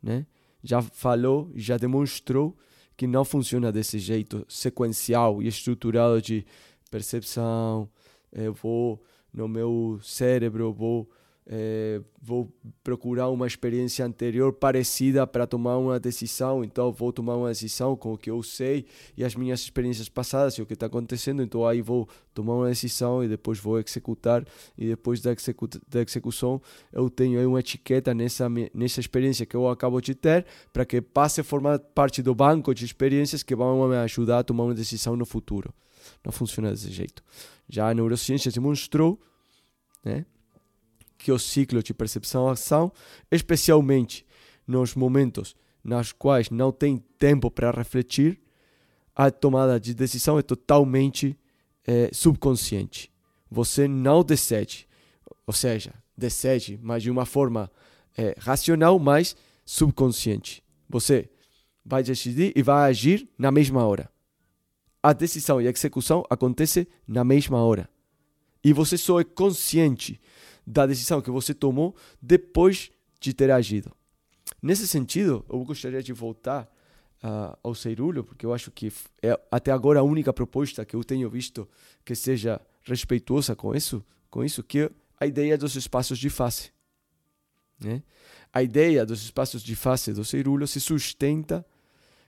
né, 0.00 0.24
já 0.62 0.80
falou, 0.80 1.50
já 1.56 1.76
demonstrou 1.76 2.56
que 2.96 3.06
não 3.06 3.24
funciona 3.24 3.72
desse 3.72 3.98
jeito 3.98 4.46
sequencial 4.48 5.42
e 5.42 5.48
estruturado 5.48 6.22
de 6.22 6.46
percepção. 6.90 7.88
Eu 8.32 8.52
vou 8.52 9.02
no 9.32 9.48
meu 9.48 9.98
cérebro, 10.02 10.72
vou 10.72 11.08
é, 11.50 12.02
vou 12.20 12.52
procurar 12.84 13.30
uma 13.30 13.46
experiência 13.46 14.04
anterior 14.04 14.52
parecida 14.52 15.26
para 15.26 15.46
tomar 15.46 15.78
uma 15.78 15.98
decisão, 15.98 16.62
então 16.62 16.92
vou 16.92 17.10
tomar 17.10 17.36
uma 17.36 17.48
decisão 17.48 17.96
com 17.96 18.12
o 18.12 18.18
que 18.18 18.30
eu 18.30 18.42
sei 18.42 18.84
e 19.16 19.24
as 19.24 19.34
minhas 19.34 19.60
experiências 19.60 20.10
passadas 20.10 20.54
e 20.54 20.62
o 20.62 20.66
que 20.66 20.74
está 20.74 20.84
acontecendo, 20.86 21.42
então 21.42 21.66
aí 21.66 21.80
vou 21.80 22.06
tomar 22.34 22.54
uma 22.54 22.68
decisão 22.68 23.24
e 23.24 23.28
depois 23.28 23.58
vou 23.58 23.80
executar 23.80 24.44
e 24.76 24.88
depois 24.88 25.22
da, 25.22 25.32
execu 25.32 25.66
da 25.88 26.02
execução 26.02 26.60
eu 26.92 27.08
tenho 27.08 27.40
aí 27.40 27.46
uma 27.46 27.60
etiqueta 27.60 28.12
nessa, 28.12 28.46
nessa 28.74 29.00
experiência 29.00 29.46
que 29.46 29.56
eu 29.56 29.68
acabo 29.70 30.02
de 30.02 30.14
ter 30.14 30.44
para 30.70 30.84
que 30.84 31.00
passe 31.00 31.40
a 31.40 31.44
formar 31.44 31.78
parte 31.78 32.22
do 32.22 32.34
banco 32.34 32.74
de 32.74 32.84
experiências 32.84 33.42
que 33.42 33.56
vão 33.56 33.88
me 33.88 33.96
ajudar 33.96 34.40
a 34.40 34.44
tomar 34.44 34.64
uma 34.64 34.74
decisão 34.74 35.16
no 35.16 35.24
futuro. 35.24 35.72
Não 36.24 36.32
funciona 36.32 36.70
desse 36.70 36.90
jeito. 36.90 37.22
Já 37.68 37.90
a 37.90 37.94
neurociência 37.94 38.50
demonstrou, 38.50 39.20
né? 40.04 40.24
que 41.18 41.32
o 41.32 41.38
ciclo 41.38 41.82
de 41.82 41.92
percepção-ação, 41.92 42.92
especialmente 43.30 44.24
nos 44.66 44.94
momentos 44.94 45.56
nos 45.82 46.12
quais 46.12 46.50
não 46.50 46.70
tem 46.70 46.98
tempo 47.18 47.50
para 47.50 47.70
refletir, 47.70 48.40
a 49.14 49.30
tomada 49.30 49.80
de 49.80 49.94
decisão 49.94 50.38
é 50.38 50.42
totalmente 50.42 51.36
é, 51.86 52.10
subconsciente. 52.12 53.10
Você 53.50 53.88
não 53.88 54.22
decide, 54.22 54.86
ou 55.46 55.52
seja, 55.52 55.92
decide, 56.16 56.78
mas 56.82 57.02
de 57.02 57.10
uma 57.10 57.24
forma 57.24 57.70
é, 58.16 58.34
racional, 58.38 58.98
mas 58.98 59.34
subconsciente. 59.64 60.62
Você 60.88 61.30
vai 61.84 62.02
decidir 62.02 62.52
e 62.54 62.62
vai 62.62 62.90
agir 62.90 63.28
na 63.38 63.50
mesma 63.50 63.84
hora. 63.84 64.10
A 65.08 65.14
decisão 65.14 65.58
e 65.58 65.66
a 65.66 65.70
execução 65.70 66.22
acontecem 66.28 66.86
na 67.06 67.24
mesma 67.24 67.64
hora. 67.64 67.88
E 68.62 68.74
você 68.74 68.98
só 68.98 69.18
é 69.18 69.24
consciente 69.24 70.20
da 70.66 70.84
decisão 70.84 71.22
que 71.22 71.30
você 71.30 71.54
tomou 71.54 71.96
depois 72.20 72.90
de 73.18 73.32
ter 73.32 73.50
agido. 73.50 73.90
Nesse 74.60 74.86
sentido, 74.86 75.46
eu 75.48 75.64
gostaria 75.64 76.02
de 76.02 76.12
voltar 76.12 76.70
uh, 77.24 77.56
ao 77.62 77.74
Ceirulho, 77.74 78.22
porque 78.22 78.44
eu 78.44 78.52
acho 78.52 78.70
que 78.70 78.92
é 79.22 79.40
até 79.50 79.72
agora 79.72 80.00
a 80.00 80.02
única 80.02 80.30
proposta 80.30 80.84
que 80.84 80.94
eu 80.94 81.02
tenho 81.02 81.30
visto 81.30 81.66
que 82.04 82.14
seja 82.14 82.60
respeituosa 82.82 83.56
com 83.56 83.74
isso, 83.74 84.04
com 84.28 84.44
isso 84.44 84.62
que 84.62 84.80
é 84.80 84.90
a 85.18 85.26
ideia 85.26 85.56
dos 85.56 85.74
espaços 85.74 86.18
de 86.18 86.28
face. 86.28 86.70
Né? 87.82 88.02
A 88.52 88.62
ideia 88.62 89.06
dos 89.06 89.22
espaços 89.22 89.62
de 89.62 89.74
face 89.74 90.12
do 90.12 90.22
Ceirulho 90.22 90.66
se 90.66 90.82
sustenta 90.82 91.64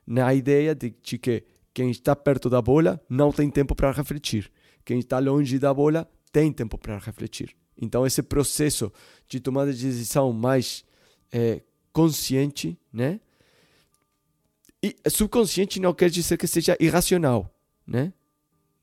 na 0.06 0.32
ideia 0.32 0.74
de, 0.74 0.94
de 1.02 1.18
que 1.18 1.44
quem 1.72 1.90
está 1.90 2.16
perto 2.16 2.50
da 2.50 2.60
bola 2.60 3.00
não 3.08 3.30
tem 3.30 3.50
tempo 3.50 3.74
para 3.74 3.92
refletir. 3.92 4.50
Quem 4.84 4.98
está 4.98 5.18
longe 5.18 5.58
da 5.58 5.72
bola 5.72 6.10
tem 6.32 6.52
tempo 6.52 6.76
para 6.78 6.98
refletir. 6.98 7.54
Então, 7.80 8.06
esse 8.06 8.22
processo 8.22 8.92
de 9.28 9.40
tomada 9.40 9.72
de 9.72 9.86
decisão 9.86 10.32
mais 10.32 10.84
é, 11.32 11.62
consciente, 11.92 12.78
né? 12.92 13.20
E 14.82 14.96
subconsciente 15.08 15.78
não 15.78 15.92
quer 15.92 16.10
dizer 16.10 16.36
que 16.36 16.46
seja 16.46 16.76
irracional, 16.80 17.54
né? 17.86 18.12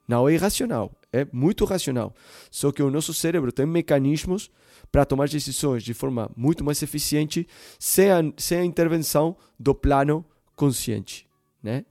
Não 0.08 0.30
é 0.30 0.34
irracional, 0.34 0.95
é 1.12 1.28
muito 1.32 1.65
racional. 1.65 2.15
Só 2.50 2.71
que 2.71 2.82
o 2.82 2.89
nosso 2.89 3.13
cérebro 3.13 3.52
tem 3.52 3.65
mecanismos 3.65 4.50
para 4.91 5.06
tomar 5.06 5.28
decisões 5.28 5.84
de 5.84 5.93
forma 5.93 6.32
muito 6.36 6.63
mais 6.63 6.82
eficiente 6.82 7.47
sem 7.78 8.10
a, 8.10 8.21
sem 8.38 8.60
a 8.60 8.65
intervenção 8.65 9.36
do 9.60 9.76
plano 9.76 10.26
consciente, 10.56 11.28
né? 11.62 11.84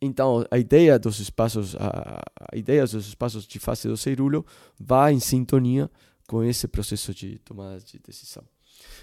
Então, 0.00 0.44
a 0.50 0.58
ideia 0.58 0.98
dos 0.98 1.18
espaços, 1.18 1.74
a, 1.76 2.22
ideia 2.56 2.82
dos 2.82 3.08
espaços 3.08 3.46
de 3.46 3.58
face 3.58 3.88
do 3.88 3.96
cerulo 3.96 4.46
vai 4.78 5.12
em 5.12 5.20
sintonia 5.20 5.90
com 6.26 6.44
esse 6.44 6.68
processo 6.68 7.12
de 7.12 7.38
tomada 7.38 7.80
de 7.80 7.98
decisão. 7.98 8.44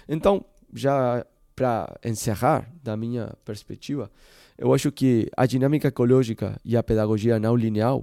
Então, 0.08 0.44
já 0.72 1.24
para 1.54 1.98
encerrar, 2.04 2.70
da 2.82 2.96
minha 2.96 3.34
perspectiva, 3.44 4.10
eu 4.58 4.72
acho 4.72 4.92
que 4.92 5.28
a 5.36 5.46
dinâmica 5.46 5.88
ecológica 5.88 6.58
e 6.64 6.76
a 6.76 6.82
pedagogia 6.82 7.38
não 7.38 7.56
linear 7.56 7.98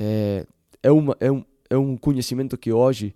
é, 0.00 0.46
é, 0.82 0.90
uma, 0.90 1.16
é, 1.20 1.30
um, 1.30 1.44
é 1.68 1.76
um 1.76 1.96
conhecimento 1.96 2.56
que 2.56 2.72
hoje 2.72 3.14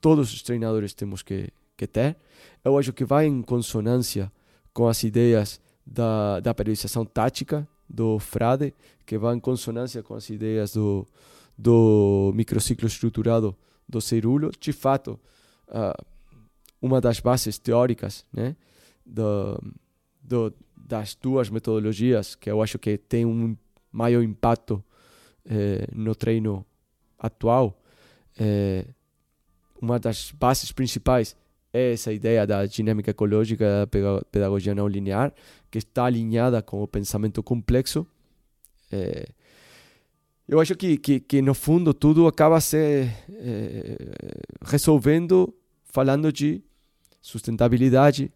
todos 0.00 0.32
os 0.32 0.42
treinadores 0.42 0.94
temos 0.94 1.22
que, 1.22 1.48
que 1.76 1.86
ter. 1.86 2.16
Eu 2.64 2.78
acho 2.78 2.92
que 2.92 3.04
vai 3.04 3.26
em 3.26 3.42
consonância 3.42 4.32
com 4.72 4.86
as 4.86 5.02
ideias 5.02 5.60
da, 5.84 6.40
da 6.40 6.54
periodização 6.54 7.04
tática 7.04 7.66
do 7.88 8.18
Frade, 8.18 8.74
que 9.06 9.16
vai 9.16 9.34
em 9.34 9.40
consonância 9.40 10.02
com 10.02 10.14
as 10.14 10.28
ideias 10.28 10.74
do, 10.74 11.06
do 11.56 12.32
microciclo 12.34 12.86
estruturado 12.86 13.56
do 13.88 14.00
Cerulo. 14.00 14.50
De 14.60 14.72
fato, 14.72 15.18
uh, 15.68 16.04
uma 16.80 17.00
das 17.00 17.20
bases 17.20 17.58
teóricas 17.58 18.24
né, 18.32 18.56
do, 19.04 19.60
do, 20.22 20.52
das 20.76 21.14
duas 21.14 21.50
metodologias 21.50 22.34
que 22.34 22.50
eu 22.50 22.62
acho 22.62 22.78
que 22.78 22.98
tem 22.98 23.24
um 23.24 23.56
maior 23.90 24.22
impacto 24.22 24.84
eh, 25.44 25.86
no 25.92 26.14
treino 26.14 26.64
atual, 27.18 27.80
eh, 28.38 28.86
uma 29.80 29.98
das 29.98 30.30
bases 30.30 30.70
principais 30.70 31.34
é 31.72 31.92
essa 31.92 32.12
ideia 32.12 32.46
da 32.46 32.64
dinâmica 32.66 33.10
ecológica 33.10 33.64
da 33.64 34.22
pedagogia 34.30 34.74
não 34.74 34.88
linear, 34.88 35.32
que 35.70 35.78
está 35.78 36.04
alinhada 36.04 36.62
com 36.62 36.82
o 36.82 36.88
pensamento 36.88 37.42
complexo. 37.42 38.06
É, 38.90 39.28
eu 40.48 40.60
acho 40.60 40.74
que, 40.74 40.96
que, 40.96 41.20
que, 41.20 41.42
no 41.42 41.54
fundo 41.54 41.92
tudo 41.92 42.26
acaba 42.26 42.60
se 42.60 42.76
é, 42.76 43.96
resolvendo 44.64 45.54
falando 45.84 46.32
de 46.32 46.62
sustentabilidade, 47.20 48.32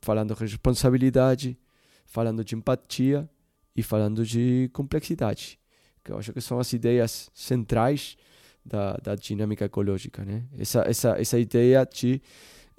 falando 0.00 0.34
de 0.34 0.40
responsabilidade, 0.40 1.56
falando 2.04 2.44
de 2.44 2.56
empatia 2.56 3.28
e 3.76 3.82
falando 3.82 4.26
de 4.26 4.68
complexidade, 4.72 5.58
que 6.02 6.10
eu 6.10 6.18
acho 6.18 6.32
que 6.32 6.40
são 6.40 6.58
as 6.58 6.72
ideias 6.72 7.30
centrais 7.32 8.16
da, 8.64 8.96
da 9.02 9.14
dinâmica 9.14 9.64
ecológica, 9.64 10.24
né? 10.24 10.44
Essa, 10.58 10.80
essa, 10.86 11.20
essa 11.20 11.38
ideia 11.38 11.86
de 11.86 12.20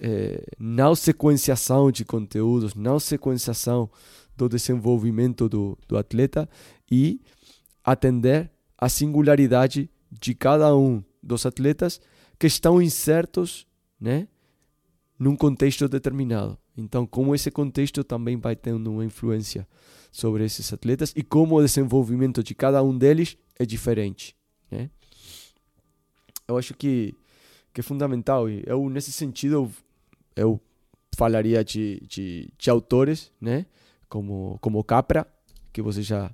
é, 0.01 0.43
não 0.59 0.95
sequenciação 0.95 1.91
de 1.91 2.03
conteúdos, 2.03 2.73
não 2.73 2.99
sequenciação 2.99 3.89
do 4.35 4.49
desenvolvimento 4.49 5.47
do, 5.47 5.77
do 5.87 5.97
atleta 5.97 6.49
e 6.89 7.21
atender 7.83 8.49
a 8.77 8.89
singularidade 8.89 9.89
de 10.11 10.33
cada 10.33 10.75
um 10.75 11.03
dos 11.21 11.45
atletas 11.45 12.01
que 12.39 12.47
estão 12.47 12.81
insertos, 12.81 13.67
né, 13.99 14.27
num 15.17 15.35
contexto 15.35 15.87
determinado. 15.87 16.57
Então, 16.75 17.05
como 17.05 17.35
esse 17.35 17.51
contexto 17.51 18.03
também 18.03 18.37
vai 18.37 18.55
tendo 18.55 18.91
uma 18.91 19.05
influência 19.05 19.67
sobre 20.11 20.43
esses 20.43 20.73
atletas 20.73 21.13
e 21.15 21.21
como 21.21 21.55
o 21.55 21.61
desenvolvimento 21.61 22.43
de 22.43 22.55
cada 22.55 22.81
um 22.81 22.97
deles 22.97 23.37
é 23.59 23.65
diferente, 23.65 24.35
né? 24.69 24.89
Eu 26.51 26.57
acho 26.57 26.73
que 26.73 27.15
que 27.73 27.79
é 27.79 27.83
fundamental 27.83 28.49
e 28.49 28.63
eu 28.67 28.89
nesse 28.89 29.11
sentido 29.11 29.71
eu 30.35 30.59
falaria 31.15 31.63
de, 31.63 32.01
de, 32.07 32.49
de 32.57 32.69
autores, 32.69 33.31
né? 33.39 33.65
Como, 34.09 34.57
como 34.61 34.83
Capra, 34.83 35.25
que 35.71 35.81
você 35.81 36.01
já, 36.01 36.33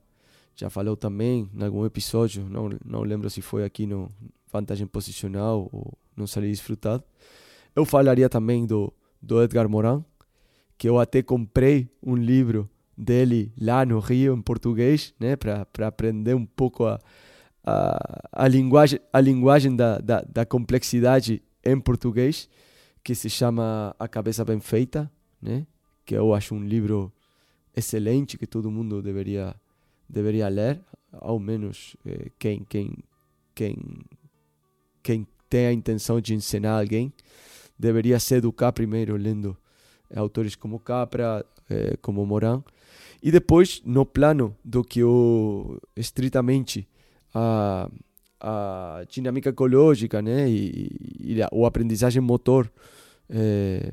já 0.56 0.70
falou 0.70 0.96
também 0.96 1.50
em 1.54 1.64
algum 1.64 1.86
episódio, 1.86 2.48
não, 2.50 2.70
não 2.84 3.02
lembro 3.02 3.30
se 3.30 3.42
foi 3.42 3.64
aqui 3.64 3.86
no 3.86 4.12
Vantagem 4.52 4.88
Posicional 4.88 5.70
ou 5.72 5.94
Não 6.16 6.26
Salir 6.26 6.50
Desfrutado. 6.50 7.04
Eu 7.76 7.86
falaria 7.86 8.30
também 8.30 8.66
do, 8.66 8.92
do 9.22 9.44
Edgar 9.44 9.70
Morin, 9.70 10.04
que 10.78 10.90
eu 10.90 11.00
até 11.00 11.22
comprei 11.22 11.90
um 12.02 12.16
livro 12.16 12.70
dele 12.98 13.52
lá 13.60 13.86
no 13.86 14.00
Rio 14.00 14.34
em 14.36 14.42
português, 14.42 15.14
né, 15.20 15.36
para 15.36 15.88
aprender 15.88 16.36
um 16.36 16.46
pouco 16.46 16.86
a, 16.86 17.00
a, 17.68 18.30
a 18.32 18.48
linguagem 18.48 19.00
a 19.12 19.20
linguagem 19.20 19.76
da, 19.76 19.98
da, 19.98 20.22
da 20.22 20.46
complexidade 20.46 21.44
em 21.66 21.78
português, 21.78 22.50
que 23.04 23.14
se 23.14 23.30
chama 23.30 23.94
A 24.00 24.08
Cabeça 24.08 24.46
Bem 24.46 24.62
Feita, 24.62 25.12
né, 25.42 25.68
que 26.06 26.16
eu 26.16 26.34
acho 26.34 26.56
um 26.56 26.64
livro 26.64 27.12
excelente 27.76 28.38
que 28.38 28.48
todo 28.48 28.72
mundo 28.72 29.02
deveria 29.02 29.54
deveria 30.10 30.48
ler, 30.48 30.80
ao 31.12 31.38
menos 31.38 31.98
eh, 32.06 32.32
quem 32.40 32.64
quem 32.64 32.94
quem 33.54 33.76
quem 35.04 35.28
tem 35.50 35.68
a 35.68 35.74
intenção 35.74 36.22
de 36.22 36.34
ensinar 36.34 36.80
alguém 36.80 37.12
deveria 37.78 38.18
se 38.18 38.36
educar 38.36 38.72
primeiro 38.72 39.18
lendo 39.18 39.58
autores 40.16 40.56
como 40.56 40.80
Capra, 40.80 41.46
eh, 41.70 41.98
como 42.02 42.26
Moran, 42.26 42.64
e 43.22 43.30
depois 43.30 43.82
no 43.84 44.06
plano 44.06 44.56
do 44.64 44.86
que 44.86 45.04
o 45.04 45.78
estritamente 45.98 46.88
a, 47.38 47.90
a 48.40 49.04
dinâmica 49.10 49.50
ecológica, 49.50 50.22
né, 50.22 50.50
e, 50.50 50.90
e 51.20 51.44
a, 51.44 51.50
o 51.52 51.66
aprendizagem 51.66 52.22
motor 52.22 52.72
eh, 53.30 53.92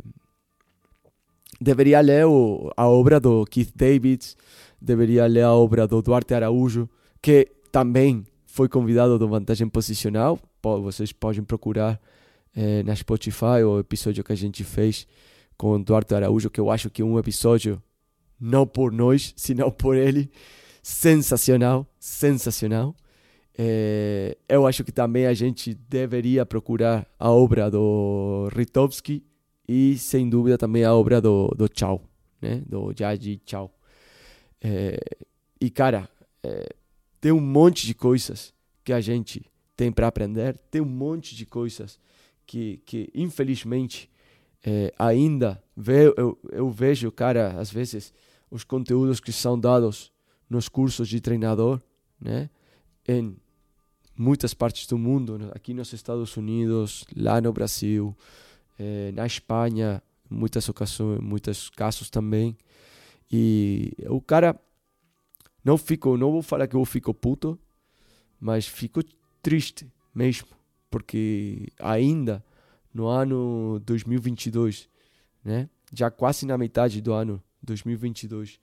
deveria 1.61 2.01
ler 2.01 2.27
o, 2.27 2.73
a 2.77 2.87
obra 2.89 3.21
do 3.21 3.45
Keith 3.45 3.73
Davids, 3.75 4.37
deveria 4.81 5.27
ler 5.27 5.43
a 5.43 5.53
obra 5.53 5.87
do 5.87 6.01
Duarte 6.01 6.35
Araújo, 6.35 6.89
que 7.21 7.49
também 7.71 8.25
foi 8.47 8.69
convidado 8.69 9.19
do 9.19 9.29
Vantagem 9.29 9.69
Posicional. 9.69 10.39
Vocês 10.63 11.13
podem 11.13 11.43
procurar 11.43 12.01
eh, 12.57 12.83
na 12.83 12.95
Spotify 12.97 13.63
o 13.67 13.79
episódio 13.79 14.25
que 14.25 14.33
a 14.33 14.37
gente 14.37 14.65
fez 14.65 15.07
com 15.57 15.73
o 15.73 15.85
Duarte 15.85 16.15
Araújo, 16.15 16.51
que 16.51 16.61
eu 16.61 16.71
acho 16.71 16.89
que 16.89 17.03
é 17.03 17.05
um 17.05 17.19
episódio, 17.19 17.83
não 18.41 18.67
por 18.67 18.93
nós, 18.93 19.35
senão 19.37 19.71
por 19.71 19.97
ele, 19.97 20.31
sensacional, 20.83 21.87
sensacional. 21.99 22.95
Eh, 23.57 24.37
eu 24.49 24.67
acho 24.67 24.83
que 24.83 24.91
também 24.91 25.27
a 25.27 25.35
gente 25.35 25.75
deveria 25.75 26.45
procurar 26.45 27.07
a 27.19 27.31
obra 27.31 27.71
do 27.71 28.49
Ritovski 28.53 29.25
e, 29.69 29.97
sem 29.97 30.29
dúvida, 30.29 30.59
também 30.59 30.85
a 30.85 30.95
obra 30.95 31.21
do, 31.21 31.49
do 31.57 31.69
Chao, 31.73 32.03
né? 32.41 32.63
do 32.67 32.93
Jaji 32.97 33.41
Chao. 33.47 33.73
É, 34.61 34.99
e, 35.61 35.71
cara, 35.71 36.09
é, 36.43 36.69
tem 37.21 37.33
um 37.33 37.41
monte 37.41 37.87
de 37.87 37.95
coisas 37.95 38.53
que 38.83 38.93
a 38.93 39.01
gente 39.01 39.45
tem 39.77 39.91
para 39.91 40.09
aprender, 40.09 40.59
tem 40.71 40.81
um 40.81 40.87
monte 40.87 41.35
de 41.35 41.47
coisas 41.47 41.99
que, 42.47 42.79
que 42.85 43.11
infelizmente, 43.15 44.11
é, 44.65 44.93
ainda 44.99 45.63
ve, 45.77 46.13
eu, 46.17 46.39
eu 46.51 46.71
vejo, 46.71 47.11
cara, 47.11 47.59
às 47.59 47.71
vezes, 47.71 48.13
os 48.51 48.65
conteúdos 48.65 49.21
que 49.21 49.33
são 49.33 49.59
dados 49.59 50.13
nos 50.49 50.69
cursos 50.69 51.09
de 51.09 51.21
treinador, 51.21 51.81
né? 52.21 52.51
Em 53.07 53.37
muitas 54.17 54.55
partes 54.55 54.87
do 54.87 54.97
mundo, 54.97 55.51
aqui 55.55 55.75
nos 55.75 55.93
Estados 55.93 56.37
Unidos, 56.37 57.05
lá 57.17 57.41
no 57.41 57.53
Brasil, 57.53 58.17
é, 58.79 59.13
na 59.13 59.27
Espanha, 59.27 60.03
muitas 60.31 60.69
ocasiões, 60.69 61.21
muitos 61.21 61.71
casos 61.71 62.11
também. 62.11 62.57
E 63.31 63.93
o 64.09 64.21
cara 64.21 64.59
não 65.65 65.77
fico, 65.77 66.17
não 66.17 66.31
vou 66.31 66.43
falar 66.43 66.67
que 66.67 66.77
eu 66.77 66.85
fico 66.85 67.13
puto, 67.13 67.59
mas 68.39 68.67
fico 68.67 69.01
triste 69.43 69.91
mesmo, 70.15 70.49
porque 70.91 71.69
ainda 71.79 72.45
no 72.93 73.07
ano 73.07 73.81
2022, 73.85 74.89
né? 75.45 75.69
Já 75.93 76.11
quase 76.11 76.47
na 76.47 76.57
metade 76.57 77.01
do 77.01 77.13
ano 77.13 77.43
2022, 77.63 78.61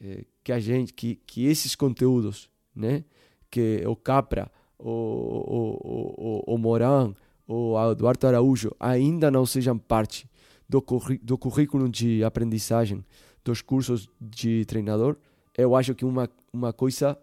é, 0.00 0.24
que 0.42 0.52
a 0.52 0.58
gente, 0.58 0.92
que, 0.92 1.16
que 1.16 1.46
esses 1.46 1.74
conteúdos, 1.74 2.50
né? 2.74 3.04
Que 3.50 3.82
o 3.86 3.96
Capra, 3.96 4.50
o, 4.78 4.90
o, 4.90 6.44
o, 6.46 6.54
o 6.54 6.58
Moran, 6.58 7.14
o 7.46 7.74
Eduardo 7.90 8.26
Araújo 8.26 8.74
ainda 8.78 9.30
não 9.30 9.46
sejam 9.46 9.78
parte 9.78 10.28
do, 10.68 10.84
do 11.22 11.38
currículo 11.38 11.88
de 11.88 12.22
aprendizagem 12.22 13.04
dos 13.44 13.62
cursos 13.62 14.08
de 14.20 14.64
treinador, 14.66 15.16
eu 15.56 15.74
acho 15.74 15.94
que 15.94 16.04
uma 16.04 16.28
uma 16.52 16.72
coisa 16.72 17.18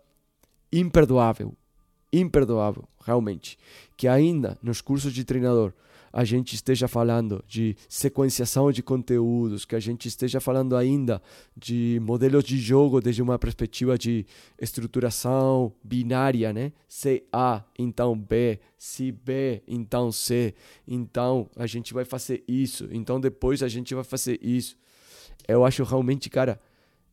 imperdoável, 0.71 1.53
imperdoável, 2.11 2.87
realmente, 3.03 3.57
que 3.97 4.07
ainda 4.07 4.57
nos 4.61 4.81
cursos 4.81 5.13
de 5.13 5.23
treinador 5.23 5.73
a 6.15 6.23
gente 6.23 6.55
esteja 6.55 6.87
falando 6.87 7.43
de 7.45 7.75
sequenciação 7.89 8.71
de 8.71 8.81
conteúdos, 8.81 9.65
que 9.65 9.75
a 9.75 9.81
gente 9.81 10.07
esteja 10.07 10.39
falando 10.39 10.77
ainda 10.77 11.21
de 11.57 11.99
modelos 12.01 12.45
de 12.45 12.57
jogo 12.57 13.01
desde 13.01 13.21
uma 13.21 13.37
perspectiva 13.37 13.97
de 13.97 14.25
estruturação 14.57 15.73
binária, 15.83 16.53
né? 16.53 16.71
Se 16.87 17.21
A, 17.33 17.65
então 17.77 18.17
B, 18.17 18.61
se 18.77 19.11
B, 19.11 19.61
então 19.67 20.09
C. 20.09 20.55
Então 20.87 21.49
a 21.53 21.67
gente 21.67 21.93
vai 21.93 22.05
fazer 22.05 22.45
isso, 22.47 22.87
então 22.93 23.19
depois 23.19 23.61
a 23.61 23.67
gente 23.67 23.93
vai 23.93 24.05
fazer 24.05 24.39
isso. 24.41 24.77
Eu 25.45 25.65
acho 25.65 25.83
realmente, 25.83 26.29
cara, 26.29 26.61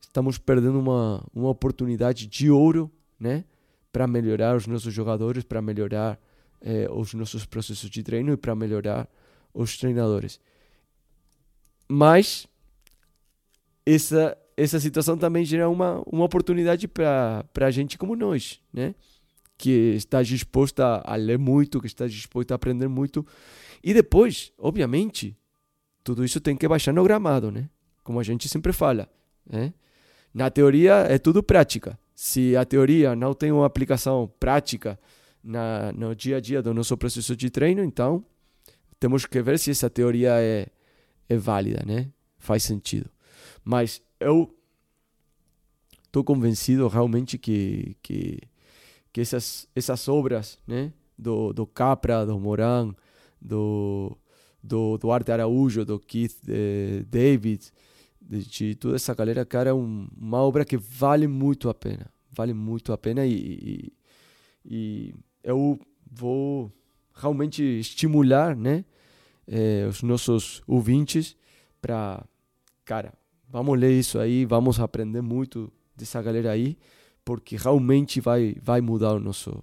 estamos 0.00 0.38
perdendo 0.38 0.78
uma, 0.78 1.26
uma 1.34 1.48
oportunidade 1.48 2.28
de 2.28 2.48
ouro, 2.52 2.88
né? 3.18 3.44
Para 3.92 4.06
melhorar 4.06 4.56
os 4.56 4.68
nossos 4.68 4.94
jogadores, 4.94 5.42
para 5.42 5.60
melhorar 5.60 6.20
eh, 6.62 6.88
os 6.90 7.12
nossos 7.14 7.44
processos 7.44 7.90
de 7.90 8.02
treino 8.02 8.32
e 8.32 8.36
para 8.36 8.54
melhorar 8.54 9.08
os 9.52 9.76
treinadores. 9.76 10.40
Mas 11.88 12.46
essa 13.84 14.36
essa 14.56 14.78
situação 14.78 15.16
também 15.16 15.44
gera 15.44 15.68
uma, 15.68 16.02
uma 16.06 16.24
oportunidade 16.24 16.86
para 16.86 17.44
a 17.60 17.70
gente 17.70 17.98
como 17.98 18.14
nós, 18.14 18.60
né? 18.72 18.94
Que 19.56 19.94
está 19.94 20.22
disposta 20.22 21.02
a 21.04 21.16
ler 21.16 21.38
muito, 21.38 21.80
que 21.80 21.86
está 21.86 22.06
disposta 22.06 22.54
a 22.54 22.56
aprender 22.56 22.88
muito. 22.88 23.26
E 23.82 23.94
depois, 23.94 24.52
obviamente, 24.58 25.36
tudo 26.04 26.24
isso 26.24 26.40
tem 26.40 26.56
que 26.56 26.68
baixar 26.68 26.92
no 26.92 27.02
gramado, 27.04 27.50
né? 27.50 27.68
Como 28.02 28.20
a 28.20 28.22
gente 28.22 28.48
sempre 28.48 28.72
fala, 28.72 29.08
né? 29.48 29.72
Na 30.34 30.50
teoria 30.50 30.94
é 31.08 31.18
tudo 31.18 31.42
prática. 31.42 31.98
Se 32.14 32.56
a 32.56 32.64
teoria 32.64 33.16
não 33.16 33.34
tem 33.34 33.52
uma 33.52 33.66
aplicação 33.66 34.30
prática 34.38 34.98
na, 35.42 35.92
no 35.92 36.14
dia 36.14 36.36
a 36.36 36.40
dia 36.40 36.62
do 36.62 36.72
nosso 36.72 36.96
processo 36.96 37.34
de 37.34 37.50
treino, 37.50 37.82
então 37.82 38.24
temos 38.98 39.26
que 39.26 39.42
ver 39.42 39.58
se 39.58 39.70
essa 39.70 39.90
teoria 39.90 40.40
é, 40.40 40.68
é 41.28 41.36
válida, 41.36 41.82
né? 41.84 42.10
Faz 42.38 42.62
sentido. 42.62 43.10
Mas 43.64 44.00
eu 44.20 44.54
estou 46.06 46.22
convencido 46.22 46.86
realmente 46.88 47.38
que, 47.38 47.96
que, 48.02 48.38
que 49.12 49.20
essas, 49.20 49.66
essas 49.74 50.08
obras, 50.08 50.58
né? 50.66 50.92
Do, 51.18 51.52
do 51.52 51.66
Capra, 51.66 52.24
do 52.24 52.38
Moran, 52.38 52.94
do, 53.40 54.16
do 54.62 54.98
Duarte 54.98 55.32
Araújo, 55.32 55.84
do 55.84 55.98
Keith 55.98 56.36
eh, 56.48 57.04
David, 57.08 57.70
de, 58.20 58.44
de, 58.44 58.74
toda 58.74 58.96
essa 58.96 59.14
galera, 59.14 59.44
cara, 59.44 59.70
é 59.70 59.74
um, 59.74 60.08
uma 60.16 60.38
obra 60.38 60.64
que 60.64 60.76
vale 60.76 61.26
muito 61.26 61.68
a 61.68 61.74
pena. 61.74 62.06
Vale 62.30 62.54
muito 62.54 62.92
a 62.92 62.98
pena 62.98 63.26
e, 63.26 63.32
e, 63.34 63.92
e 64.64 65.14
eu 65.42 65.78
vou 66.10 66.72
realmente 67.14 67.62
estimular, 67.62 68.56
né, 68.56 68.84
eh, 69.46 69.86
os 69.88 70.02
nossos 70.02 70.62
ouvintes 70.66 71.36
para, 71.80 72.24
cara, 72.84 73.12
vamos 73.48 73.78
ler 73.78 73.98
isso 73.98 74.18
aí, 74.18 74.44
vamos 74.44 74.80
aprender 74.80 75.20
muito 75.20 75.72
dessa 75.96 76.22
galera 76.22 76.50
aí, 76.50 76.78
porque 77.24 77.56
realmente 77.56 78.20
vai 78.20 78.56
vai 78.62 78.80
mudar 78.80 79.14
o 79.14 79.20
nosso 79.20 79.62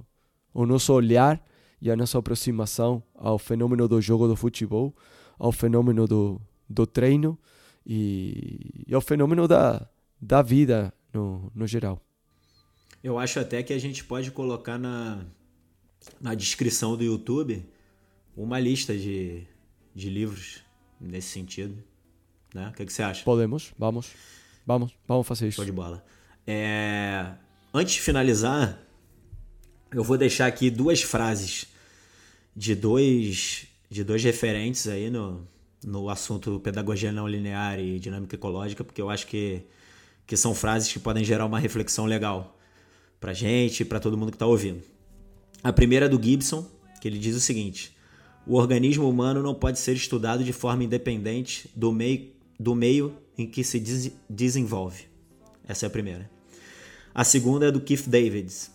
o 0.53 0.65
nosso 0.65 0.93
olhar 0.93 1.43
e 1.81 1.89
a 1.89 1.95
nossa 1.95 2.17
aproximação 2.17 3.01
ao 3.15 3.37
fenômeno 3.39 3.87
do 3.87 4.01
jogo 4.01 4.27
do 4.27 4.35
futebol, 4.35 4.95
ao 5.37 5.51
fenômeno 5.51 6.07
do, 6.07 6.41
do 6.67 6.85
treino 6.85 7.37
e, 7.85 8.83
e 8.87 8.93
ao 8.93 9.01
fenômeno 9.01 9.47
da, 9.47 9.87
da 10.21 10.41
vida 10.41 10.93
no, 11.13 11.51
no 11.55 11.65
geral. 11.65 12.01
Eu 13.01 13.17
acho 13.17 13.39
até 13.39 13.63
que 13.63 13.71
a 13.71 13.79
gente 13.79 14.03
pode 14.03 14.31
colocar 14.31 14.77
na, 14.77 15.25
na 16.19 16.33
descrição 16.33 16.95
do 16.95 17.03
YouTube 17.03 17.65
uma 18.35 18.59
lista 18.59 18.97
de, 18.97 19.43
de 19.93 20.09
livros 20.09 20.63
nesse 20.99 21.29
sentido. 21.29 21.83
Né? 22.53 22.69
O 22.69 22.73
que, 22.73 22.85
que 22.85 22.93
você 22.93 23.03
acha? 23.03 23.23
Podemos, 23.23 23.73
vamos. 23.77 24.11
Vamos, 24.65 24.93
vamos 25.07 25.27
fazer 25.27 25.47
isso. 25.47 25.57
Show 25.57 25.65
de 25.65 25.71
bola. 25.71 26.03
É... 26.45 27.33
Antes 27.73 27.95
de 27.95 28.01
finalizar, 28.01 28.79
eu 29.91 30.03
vou 30.03 30.17
deixar 30.17 30.47
aqui 30.47 30.69
duas 30.69 31.01
frases 31.01 31.67
de 32.55 32.75
dois, 32.75 33.67
de 33.89 34.03
dois 34.03 34.23
referentes 34.23 34.87
aí 34.87 35.09
no, 35.09 35.47
no 35.83 36.09
assunto 36.09 36.59
pedagogia 36.59 37.11
não 37.11 37.27
linear 37.27 37.79
e 37.79 37.99
dinâmica 37.99 38.35
ecológica, 38.35 38.83
porque 38.83 39.01
eu 39.01 39.09
acho 39.09 39.27
que, 39.27 39.63
que 40.25 40.35
são 40.35 40.53
frases 40.55 40.91
que 40.91 40.99
podem 40.99 41.23
gerar 41.23 41.45
uma 41.45 41.59
reflexão 41.59 42.05
legal 42.05 42.57
pra 43.19 43.33
gente 43.33 43.81
e 43.81 43.85
pra 43.85 43.99
todo 43.99 44.17
mundo 44.17 44.31
que 44.31 44.37
tá 44.37 44.45
ouvindo. 44.45 44.81
A 45.63 45.73
primeira 45.73 46.05
é 46.05 46.09
do 46.09 46.21
Gibson, 46.21 46.65
que 47.01 47.07
ele 47.07 47.19
diz 47.19 47.35
o 47.35 47.39
seguinte: 47.39 47.95
o 48.45 48.55
organismo 48.55 49.09
humano 49.09 49.43
não 49.43 49.53
pode 49.53 49.79
ser 49.79 49.95
estudado 49.95 50.43
de 50.43 50.53
forma 50.53 50.83
independente 50.83 51.69
do 51.75 51.91
meio, 51.91 52.31
do 52.59 52.73
meio 52.73 53.15
em 53.37 53.45
que 53.45 53.63
se 53.63 53.79
des 53.79 54.11
desenvolve. 54.29 55.05
Essa 55.67 55.85
é 55.85 55.87
a 55.87 55.89
primeira. 55.89 56.29
A 57.13 57.23
segunda 57.23 57.67
é 57.67 57.71
do 57.71 57.81
Keith 57.81 58.07
Davids, 58.07 58.71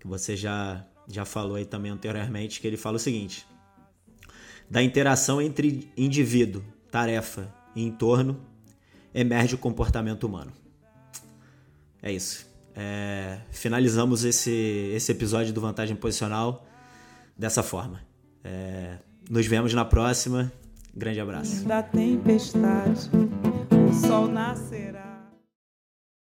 que 0.00 0.06
você 0.06 0.36
já, 0.36 0.86
já 1.06 1.24
falou 1.24 1.56
aí 1.56 1.64
também 1.64 1.92
anteriormente, 1.92 2.60
que 2.60 2.66
ele 2.66 2.76
fala 2.76 2.96
o 2.96 3.00
seguinte: 3.00 3.46
da 4.70 4.82
interação 4.82 5.40
entre 5.40 5.90
indivíduo, 5.96 6.64
tarefa 6.90 7.52
e 7.76 7.82
entorno 7.82 8.40
emerge 9.12 9.54
o 9.54 9.58
comportamento 9.58 10.24
humano. 10.24 10.52
É 12.02 12.10
isso. 12.10 12.46
É, 12.76 13.38
finalizamos 13.50 14.24
esse, 14.24 14.90
esse 14.94 15.12
episódio 15.12 15.52
do 15.52 15.60
Vantagem 15.60 15.94
Posicional 15.94 16.66
dessa 17.36 17.62
forma. 17.62 18.00
É, 18.42 18.98
nos 19.30 19.46
vemos 19.46 19.72
na 19.72 19.84
próxima. 19.84 20.52
Grande 20.94 21.20
abraço. 21.20 21.64
Da 21.64 21.82
tempestade, 21.82 23.10
o 23.88 23.92
sol 23.92 24.28
nascerá. 24.28 25.03